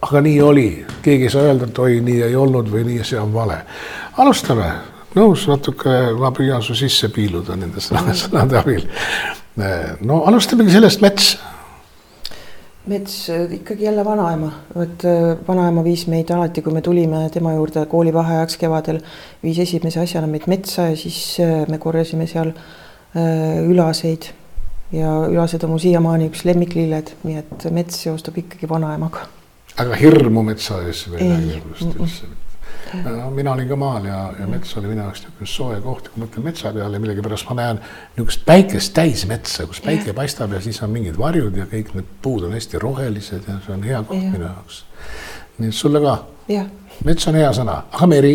aga 0.02 0.20
nii 0.20 0.40
oli, 0.42 0.66
keegi 1.02 1.28
ei 1.28 1.30
saa 1.30 1.44
öelda, 1.46 1.68
et 1.70 1.78
oi, 1.78 2.00
nii 2.02 2.22
ei 2.26 2.36
olnud 2.36 2.70
või 2.72 2.82
nii, 2.88 3.04
see 3.06 3.20
on 3.20 3.34
vale. 3.34 3.60
alustame, 4.18 4.70
nõus, 5.14 5.46
natuke 5.48 6.00
ma 6.18 6.32
püüan 6.34 6.62
su 6.62 6.74
sisse 6.74 7.08
piiluda 7.08 7.56
nende 7.56 7.80
sõnade 8.24 8.58
abil. 8.58 8.86
no 10.00 10.24
alustamegi 10.26 10.78
sellest 10.78 11.04
mets 11.04 11.36
mets 12.86 13.30
äh, 13.30 13.52
ikkagi 13.52 13.84
jälle 13.84 14.04
vanaema, 14.04 14.52
et 14.82 15.04
äh, 15.04 15.38
vanaema 15.48 15.84
viis 15.84 16.06
meid 16.10 16.30
alati, 16.34 16.62
kui 16.62 16.74
me 16.74 16.82
tulime 16.82 17.28
tema 17.30 17.54
juurde 17.54 17.84
koolivaheajaks 17.86 18.56
kevadel, 18.58 18.98
viis 19.42 19.60
esimese 19.62 20.02
asjana 20.02 20.26
meid 20.26 20.48
metsa 20.50 20.88
ja 20.90 20.96
siis 20.98 21.18
äh, 21.40 21.62
me 21.68 21.78
korjasime 21.78 22.26
seal 22.26 22.52
ülaseid. 23.68 24.30
ja 24.92 25.08
ülased 25.28 25.64
on 25.64 25.70
mu 25.74 25.78
siiamaani 25.80 26.30
üks 26.30 26.46
lemmiklilled, 26.48 27.10
nii 27.24 27.36
et 27.40 27.64
mets 27.72 27.98
seostub 28.04 28.38
ikkagi 28.40 28.68
vanaemaga. 28.68 29.26
aga 29.76 29.98
hirmu 30.00 30.42
metsa 30.48 30.80
ees 30.86 31.04
või 31.12 31.28
midagi 31.28 31.60
sellist 31.60 32.00
üldse? 32.00 32.30
Mina 33.30 33.52
olin 33.52 33.68
ka 33.68 33.76
maal 33.76 34.04
ja, 34.04 34.18
ja 34.40 34.46
mets 34.46 34.76
oli 34.76 34.90
minu 34.90 35.02
jaoks 35.04 35.22
niisugune 35.24 35.48
soe 35.48 35.80
koht, 35.84 36.08
kui 36.08 36.20
ma 36.20 36.26
mõtlen 36.26 36.46
metsa 36.46 36.72
peale, 36.74 36.98
millegipärast 37.02 37.48
ma 37.50 37.56
näen 37.58 37.80
niisugust 38.16 38.44
päikest 38.46 38.94
täis 38.96 39.24
metsa, 39.28 39.66
kus 39.66 39.80
päike 39.84 40.14
paistab 40.16 40.52
ja 40.52 40.60
siis 40.60 40.82
on 40.84 40.92
mingid 40.92 41.18
varjud 41.18 41.56
ja 41.56 41.66
kõik 41.70 41.94
need 41.96 42.10
puud 42.22 42.46
on 42.48 42.56
hästi 42.56 42.80
rohelised 42.82 43.48
ja 43.48 43.58
see 43.66 43.76
on 43.76 43.86
hea 43.86 44.02
koht 44.08 44.26
minu 44.34 44.44
jaoks. 44.48 44.82
nii 45.58 45.72
et 45.72 45.78
sulle 45.78 46.02
ka. 46.02 46.18
mets 47.04 47.28
on 47.28 47.38
hea 47.40 47.52
sõna, 47.56 47.78
aga 47.92 48.10
meri, 48.10 48.34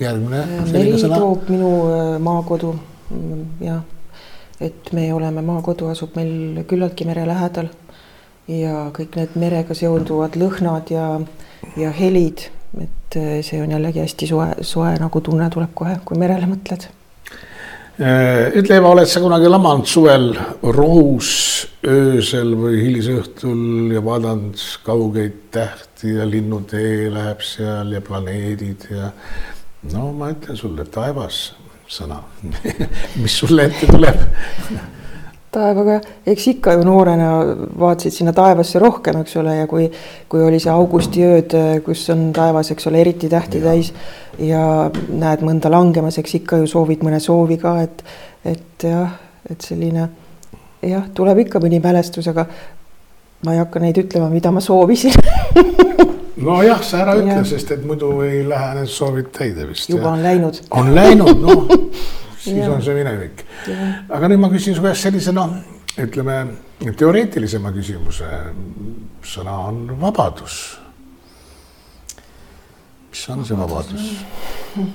järgmine. 0.00 0.40
Äh, 0.40 0.72
meri 0.72 0.96
toob 1.02 1.48
minu 1.52 1.72
äh, 1.92 2.18
maakodu, 2.22 2.74
mm, 3.10 3.44
jah, 3.60 3.82
et 4.60 4.92
me 4.92 5.08
oleme, 5.14 5.42
maakodu 5.42 5.90
asub 5.92 6.16
meil 6.16 6.64
küllaltki 6.68 7.06
mere 7.08 7.26
lähedal. 7.28 7.70
Ja 8.46 8.92
kõik 8.94 9.16
need 9.18 9.32
merega 9.34 9.74
seonduvad 9.74 10.36
lõhnad 10.38 10.92
ja, 10.94 11.06
ja 11.74 11.88
helid 11.90 12.44
et 12.82 13.16
äh, 13.16 13.40
see 13.46 13.62
on 13.62 13.72
jällegi 13.76 14.02
hästi 14.02 14.28
soe, 14.30 14.48
soe 14.66 14.94
nagu 15.00 15.20
tunne 15.24 15.48
tuleb 15.52 15.72
kohe, 15.74 15.98
kui 16.04 16.18
merele 16.20 16.48
mõtled. 16.50 16.88
Äh, 17.96 18.52
ütle 18.60 18.76
Eva, 18.76 18.90
oled 18.92 19.08
sa 19.08 19.22
kunagi 19.24 19.48
lamanud 19.48 19.88
suvel 19.88 20.26
rohus 20.76 21.30
öösel 21.86 22.52
või 22.58 22.82
hilisõhtul 22.82 23.94
ja 23.94 24.02
vaadanud 24.04 24.60
kaugeid 24.84 25.46
tähti 25.54 26.12
ja 26.18 26.26
linnutee 26.28 27.06
läheb 27.14 27.40
seal 27.46 27.94
ja 27.96 28.02
planeedid 28.04 28.84
ja 28.92 29.12
no 29.94 30.10
ma 30.12 30.28
ütlen 30.34 30.60
sulle, 30.60 30.84
taevas 30.92 31.54
sõna 31.88 32.20
mis 33.22 33.38
sulle 33.40 33.70
ette 33.70 33.88
tuleb 33.88 34.20
taevaga, 35.54 36.00
eks 36.26 36.46
ikka 36.52 36.74
ju 36.76 36.84
noorena 36.86 37.30
vaatasid 37.78 38.14
sinna 38.18 38.32
taevasse 38.36 38.80
rohkem, 38.82 39.20
eks 39.22 39.36
ole, 39.40 39.56
ja 39.60 39.66
kui, 39.70 39.86
kui 40.28 40.44
oli 40.44 40.60
see 40.62 40.72
augustiööd, 40.72 41.56
kus 41.86 42.04
on 42.14 42.28
taevas, 42.36 42.70
eks 42.74 42.90
ole, 42.90 43.00
eriti 43.04 43.30
tähti 43.32 43.62
ja. 43.62 43.70
täis 43.70 43.92
ja 44.42 44.62
näed 45.08 45.44
mõnda 45.46 45.72
langemas, 45.72 46.18
eks 46.20 46.38
ikka 46.40 46.60
ju 46.62 46.70
soovid 46.70 47.04
mõne 47.06 47.20
soovi 47.22 47.58
ka, 47.62 47.78
et, 47.86 48.04
et 48.44 48.88
jah, 48.90 49.16
et 49.50 49.64
selline 49.64 50.08
jah, 50.86 51.06
tuleb 51.14 51.46
ikka 51.46 51.62
mõni 51.62 51.80
mälestus, 51.82 52.28
aga 52.32 52.46
ma 53.46 53.54
ei 53.54 53.62
hakka 53.62 53.80
neid 53.82 53.98
ütlema, 54.04 54.28
mida 54.32 54.52
ma 54.52 54.62
soovisin 54.64 55.16
nojah, 56.46 56.82
sa 56.84 57.02
ära 57.04 57.16
ütle, 57.20 57.40
sest 57.48 57.72
et 57.76 57.84
muidu 57.86 58.12
ei 58.26 58.42
lähe 58.48 58.74
need 58.80 58.92
soovid 58.92 59.32
täide 59.34 59.66
vist. 59.68 59.88
juba 59.88 60.10
ja. 60.10 60.14
on 60.14 60.22
läinud. 60.26 60.62
on 60.70 60.94
läinud, 60.96 61.42
noh 61.42 61.66
siis 62.46 62.62
ja. 62.62 62.70
on 62.72 62.82
see 62.82 62.94
minevik. 62.94 63.44
aga 64.08 64.30
nüüd 64.30 64.42
ma 64.42 64.50
küsin 64.52 64.76
su 64.76 64.84
käest 64.84 65.06
sellise 65.06 65.34
noh, 65.34 65.56
ütleme 65.98 66.38
teoreetilisema 66.98 67.72
küsimuse. 67.74 68.30
sõna 69.26 69.58
on 69.68 69.82
vabadus. 70.00 70.78
mis 73.10 73.28
on 73.34 73.44
see 73.44 73.58
vabadus? 73.58 74.08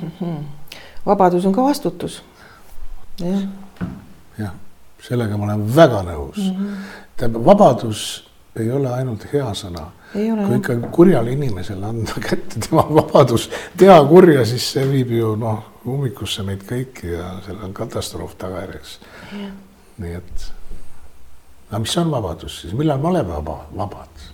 vabadus 1.12 1.46
on 1.46 1.54
ka 1.54 1.68
vastutus. 1.68 2.22
jah. 3.20 3.48
jah, 4.40 4.54
sellega 5.02 5.38
ma 5.38 5.50
olen 5.50 5.66
väga 5.76 6.04
nõus 6.08 6.38
mm. 6.38 6.52
-hmm. 6.60 6.76
tähendab, 7.18 7.46
vabadus 7.46 8.06
ei 8.56 8.72
ole 8.72 8.92
ainult 8.94 9.28
hea 9.34 9.52
sõna 9.56 9.90
kui 10.12 10.58
ikka 10.58 10.76
kurjale 10.92 11.32
inimesele 11.32 11.86
anda 11.86 12.20
kätte 12.20 12.60
tema 12.60 12.84
vabadus 12.90 13.50
teha 13.78 14.00
kurja, 14.08 14.46
siis 14.46 14.72
see 14.74 14.88
viib 14.90 15.14
ju 15.16 15.36
noh, 15.40 15.71
ummikusse 15.88 16.44
meid 16.46 16.66
kõiki 16.68 17.14
ja 17.16 17.28
sellel 17.46 17.70
on 17.70 17.74
katastroof 17.78 18.36
tagajärjeks. 18.42 18.98
nii 20.02 20.14
et, 20.18 20.46
aga 21.70 21.82
mis 21.84 21.98
on 22.02 22.12
vabadus 22.14 22.62
siis, 22.62 22.76
millal 22.78 23.02
me 23.02 23.12
oleme 23.12 23.34
vaba, 23.34 23.58
vabad? 23.76 24.26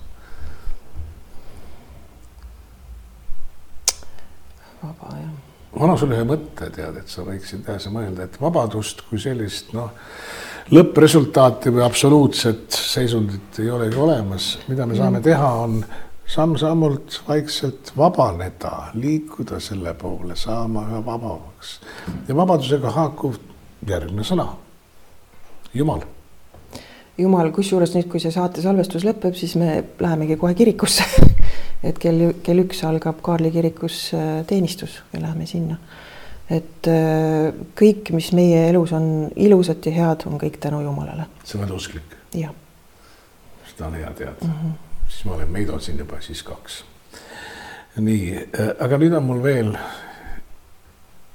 vaba 4.84 5.14
jah. 5.16 5.32
ma 5.74 5.86
annan 5.86 6.02
sulle 6.02 6.20
ühe 6.20 6.28
mõtte, 6.28 6.70
tead, 6.74 7.00
et 7.00 7.12
sa 7.12 7.24
võiksid 7.28 7.64
edasi 7.64 7.94
mõelda, 7.94 8.28
et 8.28 8.42
vabadust 8.42 9.06
kui 9.10 9.22
sellist 9.22 9.74
noh 9.78 9.92
lõppresultaati 10.74 11.72
või 11.72 11.84
absoluutset 11.86 12.76
seisundit 12.76 13.60
ei 13.64 13.70
olegi 13.72 13.96
olemas, 14.04 14.50
mida 14.68 14.86
me 14.86 14.98
saame 14.98 15.22
teha, 15.24 15.52
on 15.64 15.80
samm-sammult 16.28 17.22
vaikselt 17.28 17.94
vabaneda, 17.98 18.92
liikuda 18.94 19.60
selle 19.64 19.94
poole, 19.94 20.36
saama 20.36 20.84
üha 20.90 21.06
vabamaks. 21.06 21.80
ja 22.28 22.36
vabadusega 22.36 22.92
haakub 22.92 23.40
järgmine 23.88 24.26
sõna, 24.28 24.48
Jumal. 25.74 26.02
Jumal, 27.18 27.50
kusjuures 27.52 27.94
nüüd, 27.96 28.08
kui 28.12 28.22
see 28.22 28.32
saate 28.32 28.62
salvestus 28.62 29.04
lõpeb, 29.06 29.36
siis 29.36 29.56
me 29.58 29.84
lähemegi 30.00 30.38
kohe 30.38 30.54
kirikusse 30.58 31.06
et 31.88 31.98
kell, 32.02 32.32
kell 32.44 32.64
üks 32.66 32.84
algab 32.88 33.22
Kaarli 33.26 33.52
kirikus 33.54 34.12
äh, 34.18 34.44
teenistus 34.48 35.02
ja 35.14 35.22
läheme 35.24 35.48
sinna 35.50 35.80
et 36.50 36.88
äh, 36.88 37.52
kõik, 37.78 38.12
mis 38.16 38.32
meie 38.36 38.68
elus 38.70 38.94
on 38.96 39.28
ilusat 39.36 39.90
ja 39.90 39.96
head, 39.98 40.28
on 40.30 40.40
kõik 40.42 40.60
tänu 40.64 40.82
Jumalale. 40.86 41.28
sa 41.44 41.60
oled 41.60 41.74
usklik? 41.76 42.18
jah. 42.34 42.54
seda 43.72 43.90
on 43.90 43.98
hea 44.00 44.12
teada 44.12 44.38
mm. 44.42 44.54
-hmm. 44.54 44.87
Siis 45.08 45.26
ma 45.26 45.34
olen 45.34 45.50
Meidol 45.52 45.80
siin 45.80 46.00
juba 46.00 46.22
siis 46.22 46.44
kaks. 46.44 46.84
nii, 47.98 48.36
äh, 48.38 48.74
aga 48.80 48.98
nüüd 49.02 49.16
on 49.18 49.24
mul 49.26 49.44
veel 49.44 49.72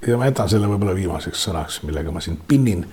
ja 0.06 0.18
ma 0.18 0.28
jätan 0.28 0.50
selle 0.50 0.68
võib-olla 0.70 0.94
viimaseks 0.94 1.46
sõnaks, 1.48 1.80
millega 1.86 2.12
ma 2.14 2.20
sind 2.20 2.42
pinnin. 2.48 2.86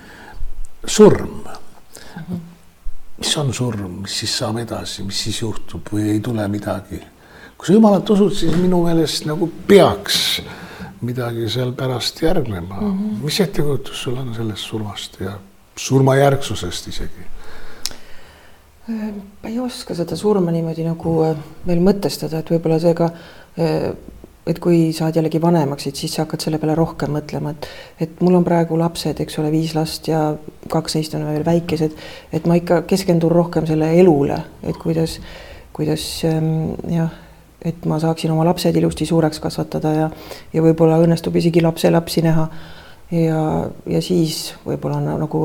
surm 0.86 1.28
mm. 1.28 2.22
-hmm. 2.22 2.40
mis 3.18 3.36
on 3.36 3.54
surm, 3.54 4.00
mis 4.02 4.18
siis 4.18 4.38
saab 4.38 4.58
edasi, 4.58 5.02
mis 5.02 5.22
siis 5.22 5.42
juhtub 5.42 5.92
või 5.92 6.10
ei 6.10 6.20
tule 6.20 6.48
midagi? 6.48 7.00
kui 7.58 7.66
sa 7.66 7.72
Jumalat 7.72 8.10
usud, 8.10 8.32
siis 8.34 8.56
minu 8.56 8.84
meelest 8.84 9.26
nagu 9.26 9.52
peaks 9.66 10.40
midagi 11.00 11.48
seal 11.48 11.72
pärast 11.72 12.22
järgnema 12.22 12.80
mm. 12.80 12.98
-hmm. 12.98 13.24
mis 13.24 13.40
ettekujutus 13.40 14.02
sul 14.02 14.16
on 14.16 14.34
sellest 14.34 14.62
surmast 14.62 15.20
ja 15.20 15.38
surmajärgsusest 15.76 16.88
isegi? 16.88 17.26
Äh, 18.88 19.12
ma 19.42 19.48
ei 19.48 19.58
oska 19.60 19.94
seda 19.94 20.16
surma 20.16 20.52
niimoodi 20.54 20.86
nagu 20.86 21.18
äh, 21.26 21.36
veel 21.66 21.82
mõtestada, 21.84 22.40
et 22.40 22.48
võib-olla 22.48 22.78
seega, 22.80 23.10
äh, 23.60 23.90
et 24.48 24.58
kui 24.62 24.88
saad 24.96 25.18
jällegi 25.18 25.40
vanemaks, 25.42 25.90
et 25.90 26.00
siis 26.00 26.14
sa 26.16 26.24
hakkad 26.24 26.46
selle 26.46 26.58
peale 26.62 26.74
rohkem 26.78 27.12
mõtlema, 27.12 27.52
et, 27.52 27.68
et 28.06 28.22
mul 28.24 28.38
on 28.38 28.46
praegu 28.46 28.78
lapsed, 28.80 29.20
eks 29.20 29.36
ole, 29.42 29.52
viis 29.52 29.76
last 29.76 30.08
ja 30.08 30.22
kaks 30.72 30.96
neist 30.96 31.14
on 31.18 31.28
veel 31.28 31.44
väikesed, 31.44 31.96
et 32.32 32.48
ma 32.48 32.56
ikka 32.56 32.82
keskendun 32.88 33.34
rohkem 33.34 33.68
selle 33.68 33.92
elule, 34.00 34.40
et 34.64 34.80
kuidas, 34.80 35.18
kuidas 35.76 36.06
ähm, 36.28 36.72
jah 36.88 37.12
et 37.60 37.84
ma 37.84 37.98
saaksin 38.00 38.32
oma 38.32 38.44
lapsed 38.48 38.76
ilusti 38.80 39.04
suureks 39.04 39.40
kasvatada 39.44 39.90
ja, 39.92 40.06
ja 40.54 40.62
võib-olla 40.64 40.96
õnnestub 41.02 41.34
isegi 41.36 41.60
lapselapsi 41.60 42.22
näha. 42.24 42.46
ja, 43.12 43.40
ja 43.84 44.00
siis 44.00 44.54
võib-olla 44.64 45.00
nagu 45.04 45.42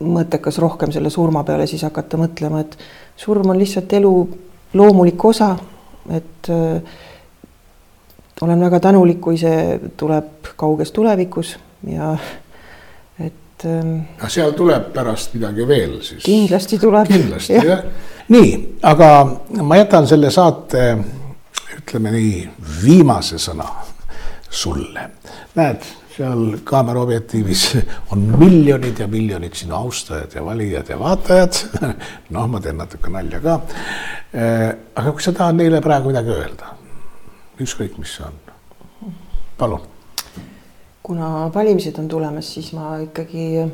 mõttekas 0.00 0.58
rohkem 0.60 0.92
selle 0.92 1.10
surma 1.10 1.44
peale 1.44 1.66
siis 1.66 1.82
hakata 1.86 2.18
mõtlema, 2.20 2.60
et 2.60 2.76
surm 3.16 3.50
on 3.50 3.58
lihtsalt 3.58 3.92
elu 3.96 4.12
loomulik 4.76 5.24
osa, 5.24 5.54
et 6.12 6.50
äh, 6.52 6.98
olen 8.40 8.60
väga 8.60 8.80
tänulik, 8.80 9.20
kui 9.20 9.38
see 9.40 9.78
tuleb 9.96 10.52
kauges 10.56 10.92
tulevikus 10.92 11.56
ja 11.88 12.12
et 13.18 13.64
ähm,. 13.64 14.04
seal 14.28 14.52
tuleb 14.52 14.92
pärast 14.92 15.34
midagi 15.34 15.68
veel 15.68 15.96
siis? 16.02 16.22
kindlasti 16.24 16.78
tuleb. 16.78 17.08
kindlasti 17.08 17.56
jah 17.56 17.64
ja 17.64 17.80
nii, 18.28 18.76
aga 18.82 19.10
ma 19.62 19.76
jätan 19.76 20.06
selle 20.06 20.30
saate, 20.34 20.86
ütleme 21.78 22.12
nii, 22.14 22.40
viimase 22.82 23.38
sõna 23.38 23.68
sulle. 24.50 25.10
näed, 25.54 25.86
seal 26.16 26.60
kaamera 26.64 27.02
objektiivis 27.04 27.64
on 28.12 28.24
miljonid 28.40 29.00
ja 29.02 29.08
miljonid 29.10 29.56
sinu 29.58 29.76
austajad 29.76 30.36
ja 30.36 30.44
valijad 30.44 30.88
ja 30.88 30.98
vaatajad. 31.00 31.58
noh, 32.34 32.46
ma 32.50 32.60
teen 32.60 32.78
natuke 32.80 33.12
nalja 33.12 33.40
ka. 33.44 33.58
aga 34.32 35.12
kui 35.12 35.24
sa 35.24 35.34
tahad 35.36 35.58
neile 35.60 35.80
praegu 35.84 36.12
midagi 36.12 36.32
öelda, 36.34 36.72
ükskõik, 37.62 37.98
mis 38.00 38.16
see 38.16 38.26
on, 38.26 38.40
palun. 39.58 39.84
kuna 41.06 41.50
valimised 41.54 41.98
on 42.02 42.08
tulemas, 42.10 42.48
siis 42.56 42.72
ma 42.76 42.96
ikkagi 43.04 43.66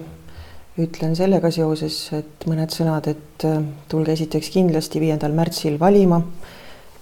ütlen 0.83 1.17
sellega 1.17 1.51
seoses, 1.53 1.97
et 2.17 2.47
mõned 2.49 2.73
sõnad, 2.73 3.09
et 3.09 3.47
tulge 3.91 4.15
esiteks 4.15 4.51
kindlasti 4.55 5.01
viiendal 5.03 5.35
märtsil 5.37 5.79
valima 5.81 6.21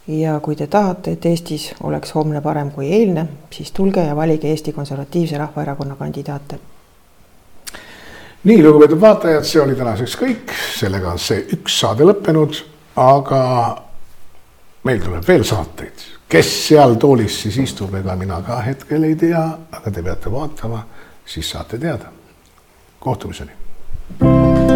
ja 0.08 0.40
kui 0.40 0.56
te 0.56 0.66
tahate, 0.66 1.12
et 1.12 1.26
Eestis 1.26 1.70
oleks 1.82 2.14
homne 2.14 2.40
parem 2.40 2.70
kui 2.70 2.92
eilne, 2.92 3.26
siis 3.50 3.72
tulge 3.72 4.04
ja 4.04 4.16
valige 4.16 4.48
Eesti 4.50 4.72
Konservatiivse 4.72 5.38
Rahvaerakonna 5.38 5.96
kandidaate. 5.96 6.58
nii, 8.44 8.62
lugupeetud 8.64 9.00
vaatajad, 9.00 9.44
see 9.44 9.60
oli 9.60 9.74
tänaseks 9.76 10.16
kõik, 10.16 10.54
sellega 10.78 11.12
on 11.12 11.18
see 11.20 11.44
üks 11.56 11.76
saade 11.80 12.06
lõppenud, 12.08 12.62
aga 12.96 13.42
meil 14.84 15.02
tuleb 15.04 15.28
veel 15.28 15.44
saateid, 15.44 16.06
kes 16.28 16.54
seal 16.68 16.96
toolis 16.96 17.42
siis 17.42 17.60
istub, 17.60 17.94
ega 17.94 18.16
mina 18.16 18.40
ka 18.46 18.62
hetkel 18.64 19.04
ei 19.04 19.16
tea, 19.20 19.44
aga 19.72 19.92
te 19.92 20.02
peate 20.02 20.32
vaatama, 20.32 20.82
siis 21.26 21.50
saate 21.50 21.78
teada. 21.78 22.12
kohtumiseni 23.00 24.69